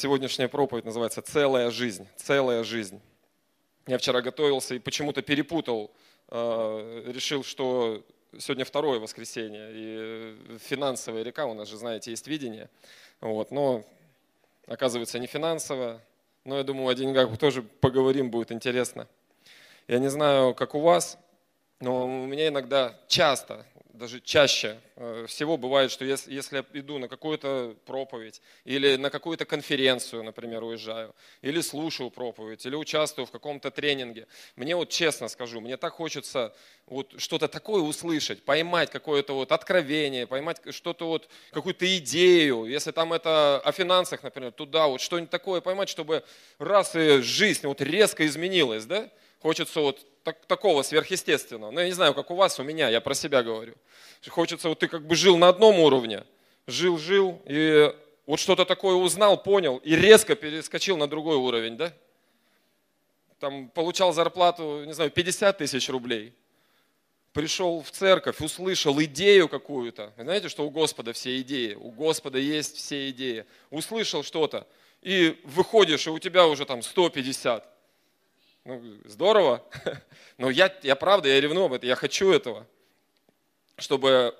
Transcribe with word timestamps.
Сегодняшняя 0.00 0.46
проповедь 0.46 0.84
называется 0.84 1.22
«Целая 1.22 1.72
жизнь». 1.72 2.06
Целая 2.14 2.62
жизнь. 2.62 3.00
Я 3.88 3.98
вчера 3.98 4.22
готовился 4.22 4.76
и 4.76 4.78
почему-то 4.78 5.22
перепутал, 5.22 5.90
э, 6.28 7.02
решил, 7.06 7.42
что 7.42 8.06
сегодня 8.38 8.64
второе 8.64 9.00
воскресенье, 9.00 9.70
и 9.72 10.58
финансовая 10.60 11.24
река, 11.24 11.46
у 11.46 11.54
нас 11.54 11.68
же, 11.68 11.76
знаете, 11.76 12.12
есть 12.12 12.28
видение. 12.28 12.70
Вот, 13.20 13.50
но 13.50 13.84
оказывается 14.68 15.18
не 15.18 15.26
финансовая, 15.26 16.00
но 16.44 16.58
я 16.58 16.62
думаю, 16.62 16.90
о 16.90 16.94
деньгах 16.94 17.36
тоже 17.36 17.62
поговорим, 17.62 18.30
будет 18.30 18.52
интересно. 18.52 19.08
Я 19.88 19.98
не 19.98 20.10
знаю, 20.10 20.54
как 20.54 20.76
у 20.76 20.80
вас, 20.80 21.18
но 21.80 22.04
у 22.04 22.26
меня 22.26 22.46
иногда 22.46 22.96
часто 23.08 23.66
даже 23.98 24.20
чаще 24.20 24.80
э, 24.96 25.26
всего 25.28 25.56
бывает, 25.56 25.90
что 25.90 26.04
если, 26.04 26.32
если 26.32 26.56
я 26.56 26.80
иду 26.80 26.98
на 26.98 27.08
какую-то 27.08 27.76
проповедь 27.84 28.40
или 28.64 28.96
на 28.96 29.10
какую-то 29.10 29.44
конференцию, 29.44 30.22
например, 30.22 30.62
уезжаю, 30.62 31.14
или 31.42 31.60
слушаю 31.60 32.10
проповедь, 32.10 32.64
или 32.64 32.76
участвую 32.76 33.26
в 33.26 33.30
каком-то 33.30 33.70
тренинге, 33.70 34.26
мне 34.56 34.76
вот 34.76 34.88
честно 34.88 35.28
скажу, 35.28 35.60
мне 35.60 35.76
так 35.76 35.94
хочется 35.94 36.54
вот 36.86 37.14
что-то 37.18 37.48
такое 37.48 37.82
услышать, 37.82 38.42
поймать 38.42 38.90
какое-то 38.90 39.34
вот 39.34 39.52
откровение, 39.52 40.26
поймать 40.26 40.60
что-то 40.70 41.08
вот, 41.08 41.28
какую-то 41.52 41.84
идею, 41.98 42.64
если 42.64 42.92
там 42.92 43.12
это 43.12 43.60
о 43.60 43.72
финансах, 43.72 44.22
например, 44.22 44.52
туда 44.52 44.86
вот 44.86 45.00
что-нибудь 45.00 45.30
такое 45.30 45.60
поймать, 45.60 45.88
чтобы 45.88 46.24
раз 46.58 46.94
и 46.94 47.18
жизнь 47.20 47.66
вот 47.66 47.80
резко 47.80 48.24
изменилась, 48.26 48.84
да, 48.84 49.10
хочется 49.40 49.80
вот 49.80 50.06
так, 50.22 50.44
такого 50.46 50.82
сверхъестественного. 50.82 51.70
Ну, 51.70 51.80
я 51.80 51.86
не 51.86 51.92
знаю, 51.92 52.14
как 52.14 52.30
у 52.30 52.34
вас, 52.34 52.58
у 52.58 52.62
меня, 52.62 52.88
я 52.88 53.00
про 53.00 53.14
себя 53.14 53.42
говорю. 53.42 53.74
Хочется, 54.28 54.68
вот 54.68 54.78
ты 54.80 54.88
как 54.88 55.06
бы 55.06 55.14
жил 55.14 55.38
на 55.38 55.48
одном 55.48 55.78
уровне, 55.78 56.24
жил, 56.66 56.98
жил, 56.98 57.40
и 57.46 57.94
вот 58.26 58.40
что-то 58.40 58.64
такое 58.64 58.94
узнал, 58.94 59.42
понял, 59.42 59.78
и 59.78 59.96
резко 59.96 60.34
перескочил 60.34 60.96
на 60.96 61.06
другой 61.06 61.36
уровень, 61.36 61.76
да? 61.76 61.92
Там 63.38 63.68
получал 63.68 64.12
зарплату, 64.12 64.82
не 64.84 64.92
знаю, 64.92 65.10
50 65.10 65.58
тысяч 65.58 65.88
рублей. 65.88 66.34
Пришел 67.32 67.82
в 67.82 67.90
церковь, 67.90 68.40
услышал 68.40 69.00
идею 69.02 69.48
какую-то. 69.48 70.12
Знаете, 70.18 70.48
что 70.48 70.66
у 70.66 70.70
Господа 70.70 71.12
все 71.12 71.40
идеи? 71.40 71.74
У 71.74 71.90
Господа 71.90 72.38
есть 72.38 72.76
все 72.76 73.10
идеи. 73.10 73.44
Услышал 73.70 74.24
что-то, 74.24 74.66
и 75.02 75.40
выходишь, 75.44 76.06
и 76.08 76.10
у 76.10 76.18
тебя 76.18 76.46
уже 76.48 76.66
там 76.66 76.82
150 76.82 77.77
ну, 78.68 78.82
здорово. 79.06 79.64
Но 80.36 80.50
я, 80.50 80.70
я 80.82 80.94
правда, 80.94 81.28
я 81.28 81.40
ревную 81.40 81.66
об 81.66 81.72
этом, 81.72 81.88
я 81.88 81.96
хочу 81.96 82.30
этого. 82.30 82.66
Чтобы 83.78 84.36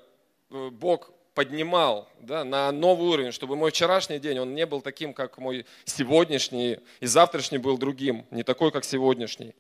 э, 0.51 0.69
Бог 0.71 1.11
поднимал 1.33 2.11
да, 2.21 2.45
на 2.45 2.71
новый 2.71 3.09
уровень, 3.09 3.33
чтобы 3.33 3.57
мой 3.57 3.71
вчерашний 3.71 4.19
день, 4.19 4.39
он 4.39 4.55
не 4.55 4.67
был 4.67 4.83
таким, 4.83 5.15
как 5.15 5.39
мой 5.39 5.65
сегодняшний, 5.87 6.79
и 7.01 7.07
завтрашний 7.07 7.57
был 7.57 7.79
другим, 7.79 8.27
не 8.31 8.43
такой, 8.43 8.71
как 8.71 8.85
сегодняшний. 8.85 9.55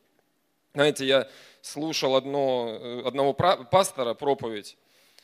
Знаете, 0.74 1.06
я 1.06 1.28
слушал 1.62 2.14
одно, 2.14 2.78
э, 2.78 3.02
одного 3.06 3.32
пастора 3.32 4.12
проповедь, 4.12 4.76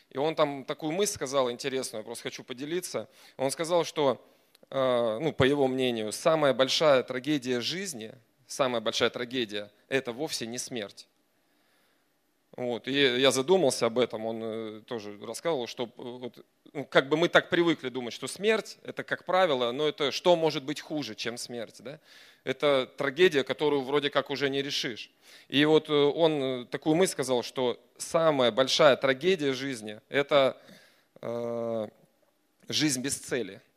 и 0.08 0.16
он 0.16 0.34
там 0.36 0.64
такую 0.64 0.92
мысль 0.92 1.12
сказал 1.12 1.50
интересную, 1.50 2.02
просто 2.02 2.22
хочу 2.22 2.44
поделиться. 2.44 3.10
Он 3.36 3.50
сказал, 3.50 3.84
что, 3.84 4.24
э, 4.70 5.18
ну, 5.20 5.34
по 5.34 5.44
его 5.44 5.68
мнению, 5.68 6.12
самая 6.12 6.54
большая 6.54 7.02
трагедия 7.02 7.60
жизни– 7.60 8.14
самая 8.54 8.80
большая 8.80 9.10
трагедия– 9.10 9.70
это 9.88 10.12
вовсе 10.12 10.46
не 10.46 10.58
смерть. 10.58 11.08
Вот. 12.56 12.86
И 12.86 12.92
я 12.92 13.32
задумался 13.32 13.86
об 13.86 13.98
этом, 13.98 14.26
он 14.26 14.40
э, 14.42 14.80
тоже 14.86 15.18
рассказывал, 15.20 15.66
что 15.66 15.84
э, 15.84 15.88
вот, 15.96 16.46
ну, 16.72 16.84
как 16.84 17.08
бы 17.08 17.16
мы 17.16 17.28
так 17.28 17.50
привыкли 17.50 17.88
думать, 17.88 18.14
что 18.14 18.28
смерть– 18.28 18.78
это, 18.84 19.02
как 19.02 19.24
правило, 19.24 19.72
но 19.72 19.88
это 19.88 20.12
что 20.12 20.36
может 20.36 20.62
быть 20.62 20.80
хуже, 20.80 21.16
чем 21.16 21.36
смерть? 21.36 21.80
Да? 21.80 21.98
Это 22.44 22.88
трагедия, 22.96 23.42
которую 23.42 23.82
вроде 23.82 24.08
как 24.08 24.30
уже 24.30 24.48
не 24.48 24.62
решишь. 24.62 25.10
И 25.48 25.64
вот 25.64 25.88
э, 25.88 25.92
он 25.92 26.68
такую 26.68 26.94
мысль 26.94 27.12
сказал, 27.12 27.42
что 27.42 27.80
самая 27.98 28.52
большая 28.52 28.96
трагедия 28.96 29.52
жизни– 29.52 30.00
это 30.08 30.56
э, 31.22 31.88
жизнь 32.68 33.02
без 33.02 33.18
цели– 33.18 33.60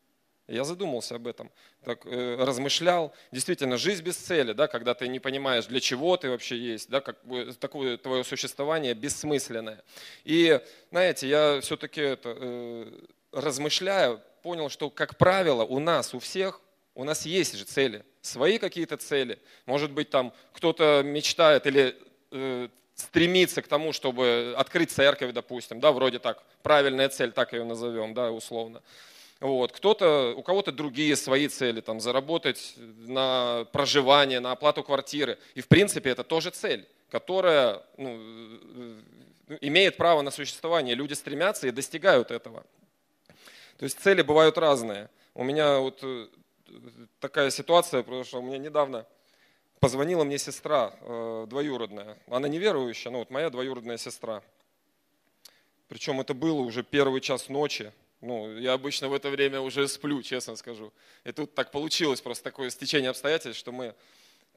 я 0.48 0.64
задумался 0.64 1.16
об 1.16 1.28
этом, 1.28 1.52
так, 1.84 2.06
э, 2.06 2.38
размышлял. 2.40 3.14
Действительно, 3.32 3.78
жизнь 3.78 4.04
без 4.04 4.16
цели, 4.16 4.54
да, 4.54 4.68
когда 4.68 4.94
ты 4.94 5.08
не 5.08 5.20
понимаешь, 5.20 5.66
для 5.66 5.80
чего 5.80 6.16
ты 6.18 6.30
вообще 6.30 6.58
есть, 6.58 6.90
да, 6.90 7.02
как 7.02 7.18
такое 7.60 7.98
твое 7.98 8.24
существование 8.24 8.94
бессмысленное. 8.94 9.84
И, 10.24 10.60
знаете, 10.90 11.28
я 11.28 11.60
все-таки 11.62 12.02
это, 12.02 12.34
э, 12.36 12.92
размышляя, 13.32 14.16
понял, 14.42 14.70
что, 14.70 14.90
как 14.90 15.18
правило, 15.18 15.64
у 15.64 15.80
нас, 15.80 16.14
у 16.14 16.20
всех, 16.20 16.62
у 16.96 17.04
нас 17.04 17.26
есть 17.26 17.56
же 17.56 17.66
цели, 17.66 18.06
свои 18.22 18.58
какие-то 18.58 18.98
цели. 18.98 19.40
Может 19.66 19.92
быть, 19.92 20.10
там 20.10 20.34
кто-то 20.54 21.02
мечтает 21.04 21.68
или 21.68 21.96
э, 22.32 22.70
стремится 22.96 23.62
к 23.62 23.68
тому, 23.68 23.94
чтобы 23.94 24.56
открыть 24.58 24.92
церковь, 24.92 25.32
допустим, 25.32 25.80
да, 25.80 25.92
вроде 25.92 26.20
так, 26.20 26.44
правильная 26.64 27.10
цель, 27.10 27.32
так 27.32 27.54
ее 27.54 27.64
назовем, 27.64 28.14
да, 28.14 28.32
условно. 28.32 28.82
Вот. 29.40 29.72
Кто-то, 29.72 30.34
у 30.36 30.42
кого-то 30.42 30.72
другие 30.72 31.16
свои 31.16 31.48
цели, 31.48 31.82
там, 31.82 32.00
заработать 32.00 32.74
на 32.78 33.66
проживание, 33.72 34.40
на 34.40 34.52
оплату 34.52 34.84
квартиры. 34.84 35.38
И 35.54 35.62
в 35.62 35.68
принципе 35.68 36.10
это 36.10 36.24
тоже 36.24 36.50
цель, 36.50 36.88
которая 37.10 37.84
ну, 37.98 38.18
э, 39.50 39.58
имеет 39.62 39.98
право 39.98 40.22
на 40.22 40.32
существование. 40.32 40.96
Люди 40.96 41.14
стремятся 41.14 41.68
и 41.68 41.72
достигают 41.72 42.32
этого. 42.32 42.66
То 43.78 43.84
есть 43.84 44.00
цели 44.00 44.24
бывают 44.24 44.58
разные. 44.58 45.10
У 45.36 45.44
меня 45.44 45.78
вот 45.80 46.00
э, 46.02 46.28
такая 47.20 47.52
ситуация, 47.52 48.02
потому 48.02 48.24
что 48.24 48.40
у 48.40 48.42
меня 48.42 48.58
недавно 48.58 49.06
позвонила 49.80 50.24
мне 50.24 50.40
сестра 50.40 50.94
э, 51.00 51.46
двоюродная. 51.48 52.18
Она 52.28 52.48
неверующая, 52.48 53.12
но 53.12 53.20
вот 53.20 53.30
моя 53.30 53.52
двоюродная 53.52 53.98
сестра. 53.98 54.42
Причем 55.88 56.20
это 56.20 56.34
было 56.34 56.60
уже 56.62 56.82
первый 56.82 57.22
час 57.22 57.50
ночи. 57.50 57.94
Ну, 58.22 58.58
я 58.58 58.74
обычно 58.74 59.10
в 59.10 59.14
это 59.14 59.30
время 59.30 59.62
уже 59.62 59.88
сплю, 59.88 60.22
честно 60.24 60.56
скажу. 60.56 60.92
И 61.24 61.32
тут 61.32 61.54
так 61.54 61.72
получилось 61.72 62.20
просто 62.20 62.44
такое 62.44 62.70
стечение 62.72 63.12
обстоятельств, 63.12 63.60
что 63.60 63.72
мы 63.72 63.94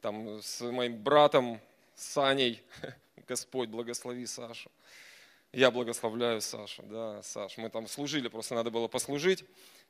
там 0.01 0.41
с 0.41 0.61
моим 0.61 0.97
братом 0.97 1.59
Саней, 1.95 2.61
Господь 3.27 3.69
благослови 3.69 4.25
Сашу, 4.25 4.71
я 5.53 5.69
благословляю 5.69 6.41
Сашу, 6.41 6.83
да, 6.83 7.21
Саш, 7.21 7.57
мы 7.57 7.69
там 7.69 7.87
служили, 7.87 8.29
просто 8.29 8.55
надо 8.55 8.71
было 8.71 8.87
послужить 8.87 9.43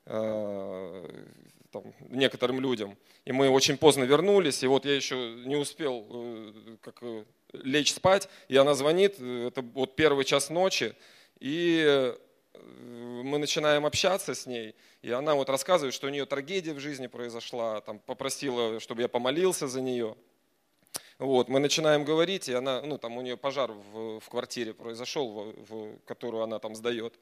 э, 0.05 1.23
там, 1.71 1.83
некоторым 2.09 2.59
людям. 2.59 2.97
И 3.25 3.31
мы 3.31 3.49
очень 3.49 3.77
поздно 3.77 4.03
вернулись, 4.03 4.63
и 4.63 4.67
вот 4.67 4.85
я 4.85 4.95
еще 4.95 5.15
не 5.45 5.55
успел 5.55 6.05
э, 6.09 6.77
как, 6.81 6.97
э, 7.03 7.23
лечь 7.53 7.93
спать, 7.93 8.27
и 8.49 8.57
она 8.57 8.73
звонит, 8.73 9.21
это 9.21 9.61
вот 9.61 9.95
первый 9.95 10.25
час 10.25 10.49
ночи, 10.49 10.93
и 11.39 12.13
мы 12.53 13.37
начинаем 13.37 13.85
общаться 13.85 14.35
с 14.35 14.45
ней, 14.45 14.75
и 15.01 15.11
она 15.11 15.35
вот 15.35 15.49
рассказывает, 15.49 15.93
что 15.93 16.07
у 16.07 16.09
нее 16.09 16.25
трагедия 16.25 16.73
в 16.73 16.79
жизни 16.79 17.07
произошла, 17.07 17.81
там 17.81 17.99
попросила, 17.99 18.79
чтобы 18.79 19.01
я 19.01 19.07
помолился 19.07 19.67
за 19.67 19.81
нее. 19.81 20.15
Вот, 21.17 21.49
мы 21.49 21.59
начинаем 21.59 22.03
говорить, 22.03 22.49
и 22.49 22.53
она, 22.53 22.81
ну, 22.81 22.97
там 22.97 23.17
у 23.17 23.21
нее 23.21 23.37
пожар 23.37 23.71
в, 23.71 24.19
в 24.19 24.29
квартире 24.29 24.73
произошел, 24.73 25.29
в, 25.29 25.65
в, 25.69 25.99
которую 26.05 26.43
она 26.43 26.59
там 26.59 26.75
сдает. 26.75 27.13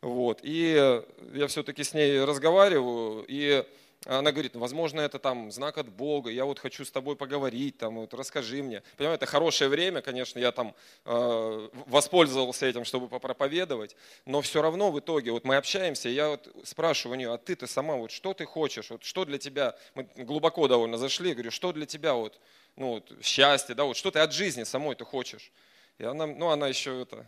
Вот, 0.00 0.40
и 0.42 1.02
я 1.32 1.46
все-таки 1.48 1.82
с 1.82 1.94
ней 1.94 2.22
разговариваю, 2.22 3.24
и 3.26 3.64
она 4.06 4.32
говорит, 4.32 4.54
ну, 4.54 4.60
возможно, 4.60 5.00
это 5.00 5.18
там 5.18 5.50
знак 5.50 5.78
от 5.78 5.88
Бога, 5.88 6.30
я 6.30 6.44
вот 6.44 6.58
хочу 6.58 6.84
с 6.84 6.90
тобой 6.90 7.16
поговорить, 7.16 7.78
там, 7.78 7.96
вот, 7.96 8.12
расскажи 8.12 8.62
мне. 8.62 8.82
Понимаете, 8.96 9.24
это 9.24 9.26
хорошее 9.26 9.70
время, 9.70 10.02
конечно, 10.02 10.38
я 10.38 10.52
там 10.52 10.74
э, 11.06 11.68
воспользовался 11.86 12.66
этим, 12.66 12.84
чтобы 12.84 13.08
попроповедовать, 13.08 13.96
но 14.26 14.42
все 14.42 14.60
равно 14.60 14.90
в 14.90 15.00
итоге, 15.00 15.32
вот 15.32 15.44
мы 15.44 15.56
общаемся, 15.56 16.10
я 16.10 16.28
вот 16.28 16.54
спрашиваю 16.64 17.16
у 17.16 17.18
нее, 17.18 17.32
а 17.32 17.38
ты-то 17.38 17.66
сама, 17.66 17.96
вот 17.96 18.10
что 18.10 18.34
ты 18.34 18.44
хочешь, 18.44 18.90
вот 18.90 19.04
что 19.04 19.24
для 19.24 19.38
тебя, 19.38 19.74
мы 19.94 20.06
глубоко 20.16 20.68
довольно 20.68 20.98
зашли, 20.98 21.32
говорю, 21.32 21.50
что 21.50 21.72
для 21.72 21.86
тебя 21.86 22.12
вот, 22.14 22.38
ну, 22.76 22.90
вот, 22.90 23.12
счастье, 23.22 23.74
да, 23.74 23.84
вот 23.84 23.96
что 23.96 24.10
ты 24.10 24.18
от 24.18 24.32
жизни 24.32 24.64
самой 24.64 24.96
ты 24.96 25.04
хочешь. 25.04 25.50
И 25.98 26.04
она, 26.04 26.26
ну, 26.26 26.50
она 26.50 26.68
еще 26.68 27.00
это, 27.00 27.26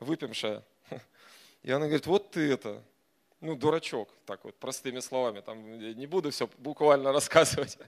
выпившая, 0.00 0.64
и 1.62 1.70
она 1.70 1.86
говорит, 1.86 2.06
вот 2.06 2.32
ты 2.32 2.52
это, 2.52 2.82
ну, 3.40 3.56
дурачок, 3.56 4.08
так 4.26 4.44
вот, 4.44 4.54
простыми 4.56 5.00
словами, 5.00 5.40
там 5.40 5.78
не 5.78 6.06
буду 6.06 6.30
все 6.30 6.48
буквально 6.58 7.12
рассказывать. 7.12 7.78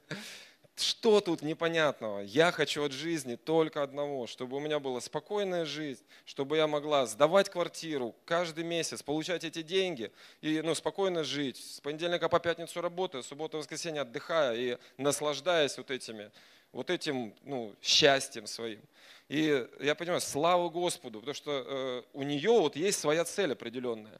Что 0.76 1.20
тут 1.20 1.42
непонятного? 1.42 2.20
Я 2.20 2.52
хочу 2.52 2.82
от 2.84 2.92
жизни 2.92 3.36
только 3.36 3.82
одного, 3.82 4.26
чтобы 4.26 4.56
у 4.56 4.60
меня 4.60 4.78
была 4.78 5.00
спокойная 5.02 5.66
жизнь, 5.66 6.02
чтобы 6.24 6.56
я 6.56 6.66
могла 6.66 7.04
сдавать 7.04 7.50
квартиру 7.50 8.14
каждый 8.24 8.64
месяц, 8.64 9.02
получать 9.02 9.44
эти 9.44 9.60
деньги 9.60 10.10
и 10.40 10.62
ну, 10.62 10.74
спокойно 10.74 11.22
жить. 11.22 11.58
С 11.58 11.80
понедельника 11.80 12.30
по 12.30 12.40
пятницу 12.40 12.80
работая, 12.80 13.20
субботу, 13.22 13.58
воскресенье 13.58 14.02
отдыхая 14.02 14.56
и 14.56 14.78
наслаждаясь 14.96 15.76
вот 15.76 15.90
этими, 15.90 16.30
вот 16.72 16.88
этим 16.88 17.34
ну, 17.42 17.74
счастьем 17.82 18.46
своим. 18.46 18.80
И 19.28 19.68
я 19.80 19.94
понимаю, 19.94 20.22
слава 20.22 20.70
Господу, 20.70 21.20
потому 21.20 21.34
что 21.34 21.64
э, 21.66 22.02
у 22.14 22.22
нее 22.22 22.52
вот 22.52 22.74
есть 22.74 22.98
своя 22.98 23.24
цель 23.24 23.52
определенная. 23.52 24.18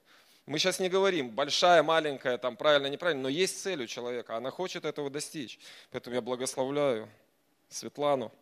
Мы 0.50 0.58
сейчас 0.58 0.81
не 0.81 0.88
говорим, 0.88 1.31
большая, 1.31 1.81
маленькая, 1.85 2.37
там, 2.37 2.56
правильно, 2.56 2.88
неправильно, 2.88 3.23
но 3.23 3.29
есть 3.29 3.62
цель 3.62 3.85
у 3.85 3.87
человека, 3.87 4.37
она 4.37 4.50
хочет 4.50 4.85
этого 4.85 5.08
достичь. 5.08 5.61
Поэтому 5.93 6.17
я 6.17 6.20
благословляю 6.20 7.08
Светлану. 7.69 8.32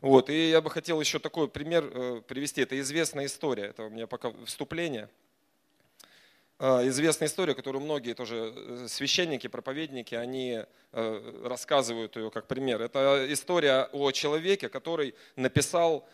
Вот, 0.00 0.30
и 0.30 0.50
я 0.50 0.60
бы 0.60 0.70
хотел 0.70 1.00
еще 1.00 1.18
такой 1.18 1.48
пример 1.48 1.90
э, 1.92 2.22
привести. 2.28 2.60
Это 2.60 2.78
известная 2.78 3.26
история, 3.26 3.64
это 3.64 3.86
у 3.86 3.90
меня 3.90 4.06
пока 4.06 4.30
вступление. 4.44 5.08
Э, 6.60 6.86
известная 6.86 7.26
история, 7.26 7.56
которую 7.56 7.82
многие 7.82 8.14
тоже 8.14 8.54
э, 8.54 8.86
священники, 8.88 9.48
проповедники, 9.48 10.14
они 10.14 10.60
рассказывают 10.92 12.14
ее 12.14 12.30
как 12.30 12.46
пример. 12.46 12.82
Это 12.82 13.26
история 13.32 13.88
о 13.92 14.12
человеке, 14.12 14.68
который 14.68 15.16
написал 15.34 16.08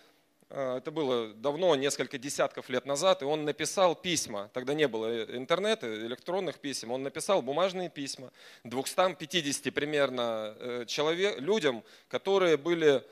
это 0.48 0.93
было 0.93 1.34
давно, 1.34 1.75
несколько 1.75 2.19
десятков 2.19 2.69
лет 2.69 2.87
назад, 2.87 3.22
и 3.22 3.25
он 3.25 3.44
написал 3.44 3.96
письма. 3.96 4.48
Тогда 4.52 4.75
не 4.75 4.87
было 4.87 5.25
интернета, 5.25 5.93
электронных 5.93 6.60
писем. 6.60 6.93
Он 6.93 7.02
написал 7.02 7.43
бумажные 7.43 7.90
письма 7.90 8.31
250 8.62 9.75
примерно 9.75 10.54
э, 10.58 10.84
человек, 10.87 11.40
людям, 11.40 11.82
которые 12.08 12.56
были, 12.56 13.02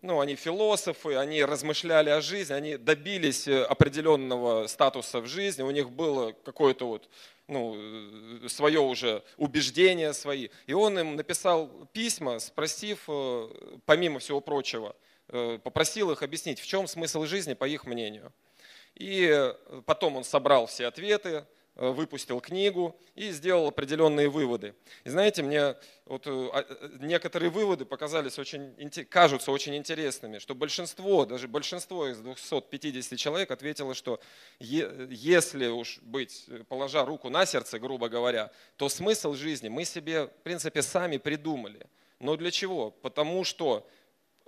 ну, 0.00 0.20
они 0.20 0.34
философы, 0.34 1.16
они 1.16 1.44
размышляли 1.44 2.08
о 2.08 2.22
жизни, 2.22 2.54
они 2.54 2.76
добились 2.78 3.46
э, 3.46 3.64
определенного 3.64 4.66
статуса 4.66 5.20
в 5.20 5.26
жизни, 5.26 5.62
у 5.62 5.70
них 5.70 5.90
было 5.90 6.32
какое-то 6.32 6.88
вот 6.88 7.10
ну, 7.48 7.76
э, 7.76 8.48
свое 8.48 8.80
уже 8.80 9.22
убеждение 9.36 10.14
свои. 10.14 10.48
И 10.66 10.72
он 10.72 10.98
им 10.98 11.16
написал 11.16 11.68
письма, 11.92 12.38
спросив, 12.38 13.06
помимо 13.84 14.20
всего 14.20 14.40
прочего, 14.40 14.96
Э, 14.96 15.07
попросил 15.28 16.10
их 16.10 16.22
объяснить, 16.22 16.60
в 16.60 16.66
чем 16.66 16.86
смысл 16.86 17.24
жизни, 17.24 17.54
по 17.54 17.66
их 17.66 17.84
мнению. 17.84 18.32
И 18.98 19.28
э, 19.30 19.54
потом 19.86 20.16
он 20.16 20.24
собрал 20.24 20.66
все 20.66 20.86
ответы, 20.86 21.46
э, 21.76 21.88
выпустил 21.88 22.40
книгу 22.40 22.98
и 23.14 23.30
сделал 23.30 23.68
определенные 23.68 24.28
выводы. 24.28 24.74
И 25.04 25.10
знаете, 25.10 25.42
мне 25.42 25.76
вот 26.04 26.26
а, 26.26 26.64
некоторые 26.98 27.50
выводы 27.50 27.84
показались 27.84 28.38
очень, 28.40 28.74
кажутся 29.08 29.52
очень 29.52 29.76
интересными, 29.76 30.38
что 30.38 30.56
большинство, 30.56 31.24
даже 31.26 31.46
большинство 31.46 32.08
из 32.08 32.18
250 32.18 33.16
человек 33.16 33.52
ответило, 33.52 33.94
что 33.94 34.20
если 34.58 35.68
уж 35.68 35.98
быть, 36.02 36.46
положа 36.68 37.04
руку 37.04 37.30
на 37.30 37.46
сердце, 37.46 37.78
грубо 37.78 38.08
говоря, 38.08 38.50
то 38.76 38.88
смысл 38.88 39.34
жизни 39.34 39.68
мы 39.68 39.84
себе, 39.84 40.26
в 40.26 40.42
принципе, 40.42 40.82
сами 40.82 41.18
придумали. 41.18 41.86
Но 42.18 42.36
для 42.36 42.50
чего? 42.50 42.90
Потому 42.90 43.44
что 43.44 43.88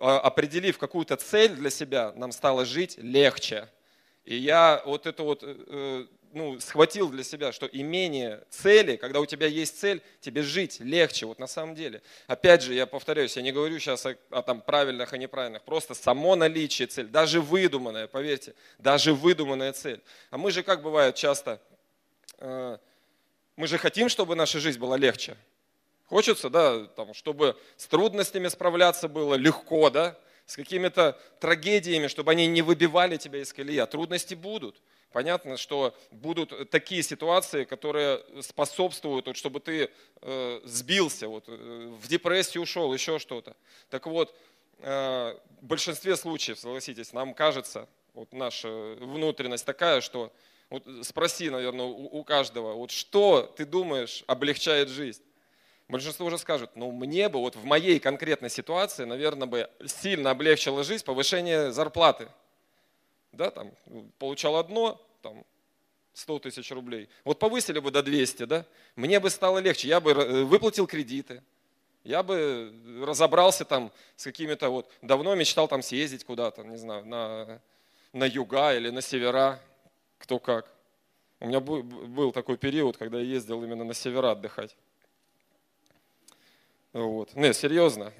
определив 0.00 0.79
какую-то 0.79 1.17
цель 1.17 1.55
для 1.55 1.70
себя, 1.70 2.12
нам 2.17 2.32
стало 2.32 2.64
жить 2.64 2.97
легче. 2.99 3.69
И 4.25 4.37
я 4.37 4.82
вот 4.85 5.06
это 5.06 5.23
вот 5.23 5.43
э, 5.43 5.56
э, 5.67 6.06
ну, 6.32 6.61
схватил 6.61 7.08
для 7.08 7.25
себя, 7.25 7.52
что 7.52 7.67
имение 7.67 8.44
цели, 8.50 8.97
когда 8.97 9.20
у 9.20 9.26
тебя 9.26 9.47
есть 9.47 9.79
цель, 9.79 10.02
тебе 10.20 10.43
жить 10.43 10.81
легче, 10.81 11.26
вот 11.26 11.38
на 11.38 11.47
самом 11.47 11.75
деле. 11.75 12.02
Опять 12.26 12.62
же, 12.62 12.75
я 12.75 12.87
повторяюсь, 12.87 13.37
я 13.37 13.43
не 13.43 13.52
говорю 13.52 13.79
сейчас 13.79 14.06
о, 14.06 14.17
о 14.31 14.43
там, 14.43 14.61
правильных 14.61 15.12
и 15.12 15.19
неправильных, 15.19 15.62
просто 15.62 15.94
само 15.94 16.37
наличие 16.37 16.87
цели, 16.87 17.06
даже 17.06 17.41
выдуманная, 17.41 18.06
поверьте, 18.06 18.55
даже 18.79 19.12
выдуманная 19.12 19.73
цель. 19.73 20.00
А 20.31 20.38
мы 20.38 20.50
же, 20.50 20.62
как 20.62 20.82
бывает 20.82 21.14
часто, 21.14 21.61
э, 22.38 22.79
мы 23.56 23.67
же 23.67 23.79
хотим, 23.79 24.08
чтобы 24.08 24.37
наша 24.37 24.61
жизнь 24.61 24.79
была 24.79 24.97
легче. 24.97 25.37
Хочется, 26.11 26.51
да, 26.51 26.87
там, 26.97 27.15
чтобы 27.15 27.57
с 27.77 27.87
трудностями 27.87 28.49
справляться 28.49 29.07
было 29.07 29.37
легко, 29.37 29.91
да, 29.91 30.19
с 30.45 30.57
какими-то 30.57 31.17
трагедиями, 31.39 32.09
чтобы 32.09 32.33
они 32.33 32.49
не 32.49 32.62
выбивали 32.62 33.17
тебя 33.17 33.41
из 33.41 33.53
колеи. 33.53 33.79
А 33.79 33.87
трудности 33.87 34.35
будут. 34.35 34.83
Понятно, 35.12 35.57
что 35.57 35.97
будут 36.11 36.69
такие 36.71 37.05
ситуации, 37.05 37.62
которые 37.62 38.25
способствуют, 38.43 39.29
вот, 39.29 39.37
чтобы 39.37 39.61
ты 39.61 39.89
э, 40.21 40.61
сбился, 40.65 41.29
вот, 41.29 41.45
э, 41.47 41.97
в 42.03 42.09
депрессию 42.09 42.65
ушел, 42.65 42.93
еще 42.93 43.21
что-то. 43.21 43.55
Так 43.89 44.07
вот, 44.07 44.35
э, 44.79 45.39
в 45.61 45.65
большинстве 45.65 46.17
случаев, 46.17 46.59
согласитесь, 46.59 47.12
нам 47.12 47.35
кажется, 47.35 47.89
вот 48.15 48.33
наша 48.33 48.69
внутренность 48.99 49.65
такая, 49.65 50.01
что 50.01 50.33
вот 50.71 50.83
спроси, 51.03 51.51
наверное, 51.51 51.87
у, 51.87 52.19
у 52.19 52.25
каждого, 52.25 52.73
вот 52.73 52.91
что 52.91 53.43
ты 53.57 53.65
думаешь 53.65 54.25
облегчает 54.27 54.89
жизнь? 54.89 55.23
Большинство 55.91 56.27
уже 56.27 56.39
скажут, 56.39 56.71
ну 56.77 56.93
мне 56.93 57.29
бы 57.29 57.41
вот 57.41 57.57
в 57.57 57.65
моей 57.65 57.99
конкретной 57.99 58.49
ситуации, 58.49 59.05
наверное, 59.05 59.49
бы 59.49 59.69
сильно 59.85 60.31
облегчило 60.31 60.85
жизнь 60.85 61.05
повышение 61.05 61.73
зарплаты. 61.73 62.29
Да, 63.33 63.51
там, 63.51 63.73
получал 64.19 64.55
одно, 64.55 65.05
там, 65.21 65.45
100 66.15 66.39
тысяч 66.39 66.71
рублей. 66.71 67.09
Вот 67.25 67.41
повысили 67.41 67.81
бы 67.81 67.91
до 67.91 68.05
200, 68.05 68.45
да, 68.45 68.65
мне 68.95 69.19
бы 69.19 69.31
стало 69.31 69.59
легче, 69.59 69.89
я 69.89 69.99
бы 70.01 70.13
э, 70.13 70.45
выплатил 70.45 70.87
кредиты, 70.87 71.43
я 72.05 72.23
бы 72.23 72.73
разобрался 73.05 73.65
там 73.65 73.91
с 74.15 74.23
какими-то 74.23 74.71
вот, 74.71 74.89
давно 75.03 75.35
мечтал 75.35 75.67
там 75.67 75.83
съездить 75.83 76.23
куда-то, 76.23 76.63
не 76.63 76.77
знаю, 76.77 77.05
на, 77.05 77.61
на 78.13 78.25
юга 78.27 78.75
или 78.75 78.91
на 78.91 79.03
севера, 79.03 79.61
кто 80.19 80.39
как. 80.39 80.73
У 81.41 81.49
меня 81.49 81.59
был 81.59 82.31
такой 82.31 82.59
период, 82.59 82.97
когда 82.97 83.19
я 83.19 83.25
ездил 83.25 83.65
именно 83.65 83.83
на 83.83 83.95
севера 83.95 84.33
отдыхать. 84.33 84.77
Вот. 86.93 87.35
Не, 87.37 87.55
серьезно. 87.55 88.13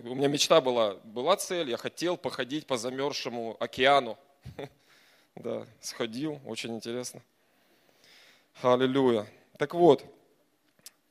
У 0.00 0.14
меня 0.14 0.26
мечта 0.26 0.60
была, 0.60 0.94
была 1.04 1.36
цель, 1.36 1.70
я 1.70 1.76
хотел 1.76 2.16
походить 2.16 2.66
по 2.66 2.76
замерзшему 2.76 3.56
океану. 3.60 4.18
Да, 5.38 5.66
сходил, 5.82 6.40
очень 6.46 6.74
интересно. 6.74 7.20
Аллилуйя. 8.62 9.26
Так 9.58 9.74
вот, 9.74 10.02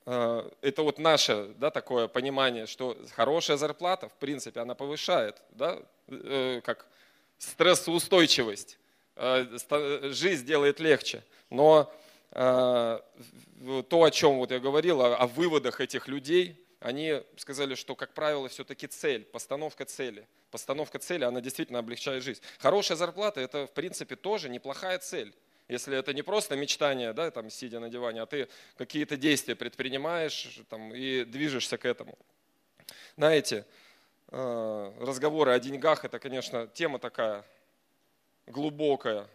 э, 0.08 0.50
это 0.62 0.82
вот 0.82 0.98
наше 0.98 1.54
да, 1.60 1.70
такое 1.70 2.08
понимание, 2.08 2.66
что 2.66 2.98
хорошая 3.14 3.58
зарплата, 3.58 4.10
в 4.10 4.16
принципе, 4.16 4.62
она 4.62 4.74
повышает, 4.74 5.44
да, 5.52 5.78
э, 6.08 6.60
как 6.64 6.88
стрессоустойчивость. 7.38 8.80
Э, 9.16 9.46
жизнь 10.12 10.44
делает 10.48 10.80
легче. 10.80 11.24
Но 11.52 11.94
то, 12.32 13.02
о 14.04 14.12
чем 14.12 14.40
вот 14.40 14.52
я 14.52 14.60
говорил, 14.60 15.02
о 15.02 15.26
выводах 15.28 15.80
этих 15.80 16.10
людей, 16.10 16.65
они 16.86 17.24
сказали, 17.38 17.74
что, 17.74 17.96
как 17.96 18.14
правило, 18.14 18.48
все-таки 18.48 18.86
цель, 18.86 19.26
постановка 19.26 19.86
цели. 19.86 20.28
Постановка 20.52 21.00
цели, 21.00 21.24
она 21.24 21.42
действительно 21.42 21.80
облегчает 21.80 22.22
жизнь. 22.22 22.42
Хорошая 22.60 22.96
зарплата– 22.96 23.42
это, 23.42 23.66
в 23.66 23.72
принципе, 23.72 24.16
тоже 24.16 24.50
неплохая 24.50 25.00
цель. 25.00 25.34
Если 25.68 25.98
это 25.98 26.14
не 26.14 26.22
просто 26.22 26.56
мечтание, 26.56 27.12
да, 27.14 27.32
там, 27.32 27.50
сидя 27.50 27.80
на 27.80 27.90
диване, 27.90 28.22
а 28.22 28.28
ты 28.28 28.50
какие-то 28.78 29.18
действия 29.18 29.56
предпринимаешь 29.56 30.60
там, 30.70 30.94
и 30.94 31.24
движешься 31.24 31.80
к 31.80 31.86
этому. 31.86 32.20
Знаете, 33.18 33.66
э, 34.28 34.94
разговоры 35.00 35.54
о 35.54 35.60
деньгах– 35.60 36.04
это, 36.06 36.20
конечно, 36.20 36.68
тема 36.68 37.00
такая 37.00 37.44
глубокая. 38.46 39.28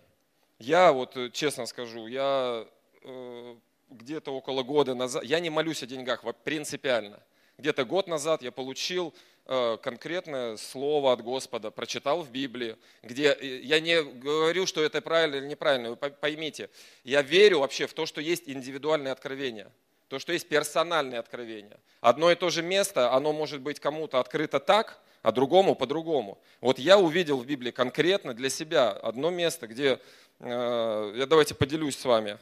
Я 0.60 0.92
вот, 0.92 1.16
э, 1.16 1.30
честно 1.30 1.66
скажу, 1.66 2.06
я 2.06 2.64
э, 3.02 3.56
где-то 3.88 4.32
около 4.32 4.62
года 4.62 4.94
назад, 4.94 5.24
я 5.24 5.40
не 5.40 5.50
молюсь 5.50 5.82
о 5.82 5.86
деньгах 5.86 6.22
принципиально 6.44 7.20
где-то 7.60 7.84
год 7.84 8.08
назад 8.08 8.42
я 8.42 8.50
получил 8.50 9.14
э, 9.46 9.76
конкретное 9.82 10.56
слово 10.56 11.12
от 11.12 11.22
Господа, 11.22 11.70
прочитал 11.70 12.22
в 12.22 12.30
Библии, 12.30 12.76
где 13.02 13.32
э, 13.32 13.60
я 13.62 13.80
не 13.80 14.02
говорю, 14.02 14.66
что 14.66 14.82
это 14.82 15.00
правильно 15.00 15.36
или 15.36 15.46
неправильно, 15.46 15.90
вы 15.90 15.96
поймите, 15.96 16.70
я 17.04 17.22
верю 17.22 17.60
вообще 17.60 17.86
в 17.86 17.92
то, 17.92 18.06
что 18.06 18.20
есть 18.20 18.44
индивидуальные 18.48 19.12
откровения, 19.12 19.70
то, 20.08 20.18
что 20.18 20.32
есть 20.32 20.48
персональные 20.48 21.20
откровения. 21.20 21.78
Одно 22.00 22.32
и 22.32 22.34
то 22.34 22.50
же 22.50 22.62
место, 22.62 23.12
оно 23.12 23.32
может 23.32 23.60
быть 23.60 23.78
кому-то 23.78 24.18
открыто 24.18 24.58
так, 24.58 25.00
а 25.22 25.32
другому 25.32 25.74
по-другому. 25.74 26.40
Вот 26.62 26.78
я 26.78 26.98
увидел 26.98 27.36
в 27.36 27.46
Библии 27.46 27.70
конкретно 27.70 28.32
для 28.32 28.48
себя 28.48 28.90
одно 28.90 29.28
место, 29.28 29.66
где, 29.66 30.00
э, 30.38 31.12
я 31.16 31.26
давайте 31.26 31.54
поделюсь 31.54 31.98
с 31.98 32.04
вами, 32.06 32.38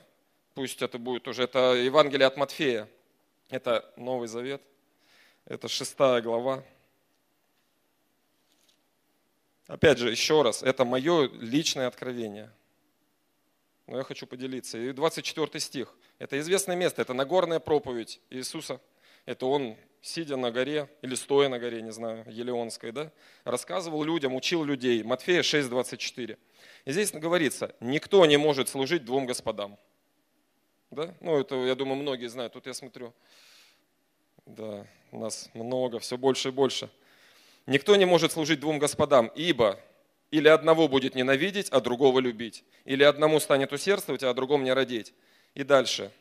пусть 0.54 0.80
это 0.80 0.98
будет 0.98 1.26
уже, 1.26 1.42
это 1.42 1.74
Евангелие 1.74 2.26
от 2.26 2.36
Матфея, 2.36 2.88
это 3.50 3.84
Новый 3.96 4.28
Завет– 4.28 4.62
это 5.48 5.66
шестая 5.66 6.20
глава. 6.20 6.62
Опять 9.66 9.98
же, 9.98 10.10
еще 10.10 10.42
раз, 10.42 10.62
это 10.62 10.84
мое 10.84 11.28
личное 11.28 11.86
откровение. 11.86 12.50
Но 13.86 13.96
я 13.96 14.04
хочу 14.04 14.26
поделиться. 14.26 14.78
И 14.78 14.92
24 14.92 15.58
стих. 15.60 15.94
Это 16.18 16.38
известное 16.38 16.76
место, 16.76 17.00
это 17.00 17.14
Нагорная 17.14 17.60
проповедь 17.60 18.20
Иисуса. 18.28 18.80
Это 19.24 19.46
он, 19.46 19.76
сидя 20.02 20.36
на 20.36 20.50
горе, 20.50 20.90
или 21.00 21.14
стоя 21.14 21.48
на 21.48 21.58
горе, 21.58 21.80
не 21.80 21.92
знаю, 21.92 22.24
Елеонской, 22.28 22.92
да, 22.92 23.10
рассказывал 23.44 24.02
людям, 24.04 24.34
учил 24.34 24.64
людей. 24.64 25.02
Матфея 25.02 25.42
6:24. 25.42 26.38
И 26.84 26.92
здесь 26.92 27.10
говорится, 27.12 27.74
никто 27.80 28.24
не 28.26 28.36
может 28.36 28.68
служить 28.68 29.04
двум 29.04 29.26
господам. 29.26 29.78
Да? 30.90 31.14
Ну, 31.20 31.38
это, 31.40 31.56
я 31.56 31.74
думаю, 31.74 31.96
многие 31.96 32.28
знают. 32.28 32.54
Тут 32.54 32.66
я 32.66 32.74
смотрю, 32.74 33.14
да, 34.46 34.86
нас 35.16 35.48
много, 35.54 35.98
все 35.98 36.18
больше 36.18 36.48
и 36.48 36.52
больше. 36.52 36.90
Никто 37.66 37.96
не 37.96 38.04
может 38.04 38.32
служить 38.32 38.60
двум 38.60 38.78
господам, 38.78 39.30
ибо 39.34 39.78
или 40.30 40.48
одного 40.48 40.88
будет 40.88 41.14
ненавидеть, 41.14 41.70
а 41.70 41.80
другого 41.80 42.20
любить, 42.20 42.64
или 42.84 43.02
одному 43.02 43.40
станет 43.40 43.72
усердствовать, 43.72 44.22
а 44.22 44.34
другому 44.34 44.64
не 44.64 44.72
родить. 44.72 45.14
И 45.54 45.64
дальше, 45.64 46.12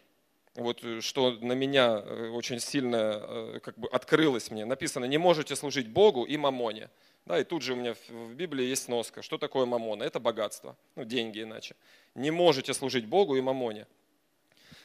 вот 0.56 0.82
что 1.02 1.32
на 1.32 1.54
меня 1.54 1.98
очень 1.98 2.60
сильно 2.60 3.60
как 3.64 3.78
бы 3.78 3.88
открылось 3.90 4.50
мне, 4.50 4.66
написано, 4.66 5.06
не 5.06 5.18
можете 5.18 5.56
служить 5.56 5.88
Богу 5.88 6.24
и 6.24 6.38
мамоне. 6.38 6.90
Да, 7.26 7.38
и 7.38 7.44
тут 7.44 7.62
же 7.62 7.74
у 7.74 7.76
меня 7.76 7.94
в 8.08 8.36
Библии 8.36 8.66
есть 8.66 8.84
сноска. 8.84 9.22
Что 9.22 9.38
такое 9.38 9.66
мамона? 9.66 10.04
Это 10.04 10.18
богатство, 10.18 10.78
ну 10.96 11.04
деньги 11.04 11.44
иначе. 11.44 11.76
Не 12.16 12.32
можете 12.32 12.74
служить 12.74 13.06
Богу 13.06 13.36
и 13.36 13.42
мамоне. 13.42 13.86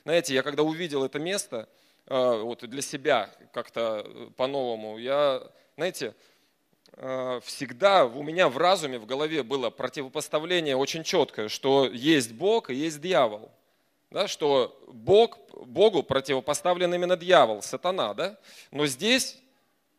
Знаете, 0.03 0.35
я 0.35 0.43
когда 0.43 0.65
увидел 0.65 1.05
это 1.05 1.21
место, 1.21 1.69
вот 2.07 2.69
для 2.69 2.83
себя 2.83 3.31
как-то 3.53 4.33
по-новому, 4.37 4.99
я, 4.99 5.43
знаете, 5.77 6.15
Э, 6.95 7.41
всегда 7.45 8.05
у 8.05 8.23
меня 8.23 8.49
в 8.49 8.59
разуме, 8.59 8.99
в 8.99 9.07
голове 9.07 9.43
было 9.43 9.71
противопоставление 9.71 10.77
очень 10.77 11.05
четкое, 11.05 11.49
что 11.49 11.87
есть 11.87 12.33
Бог 12.33 12.71
и 12.71 12.75
есть 12.75 13.01
дьявол. 13.01 13.51
Да, 14.11 14.29
что 14.29 14.79
Бог, 14.89 15.39
Богу 15.67 16.03
противопоставлен 16.03 16.93
именно 16.93 17.17
дьявол, 17.17 17.63
сатана. 17.63 18.13
Да? 18.13 18.39
Но 18.71 18.87
здесь 18.87 19.39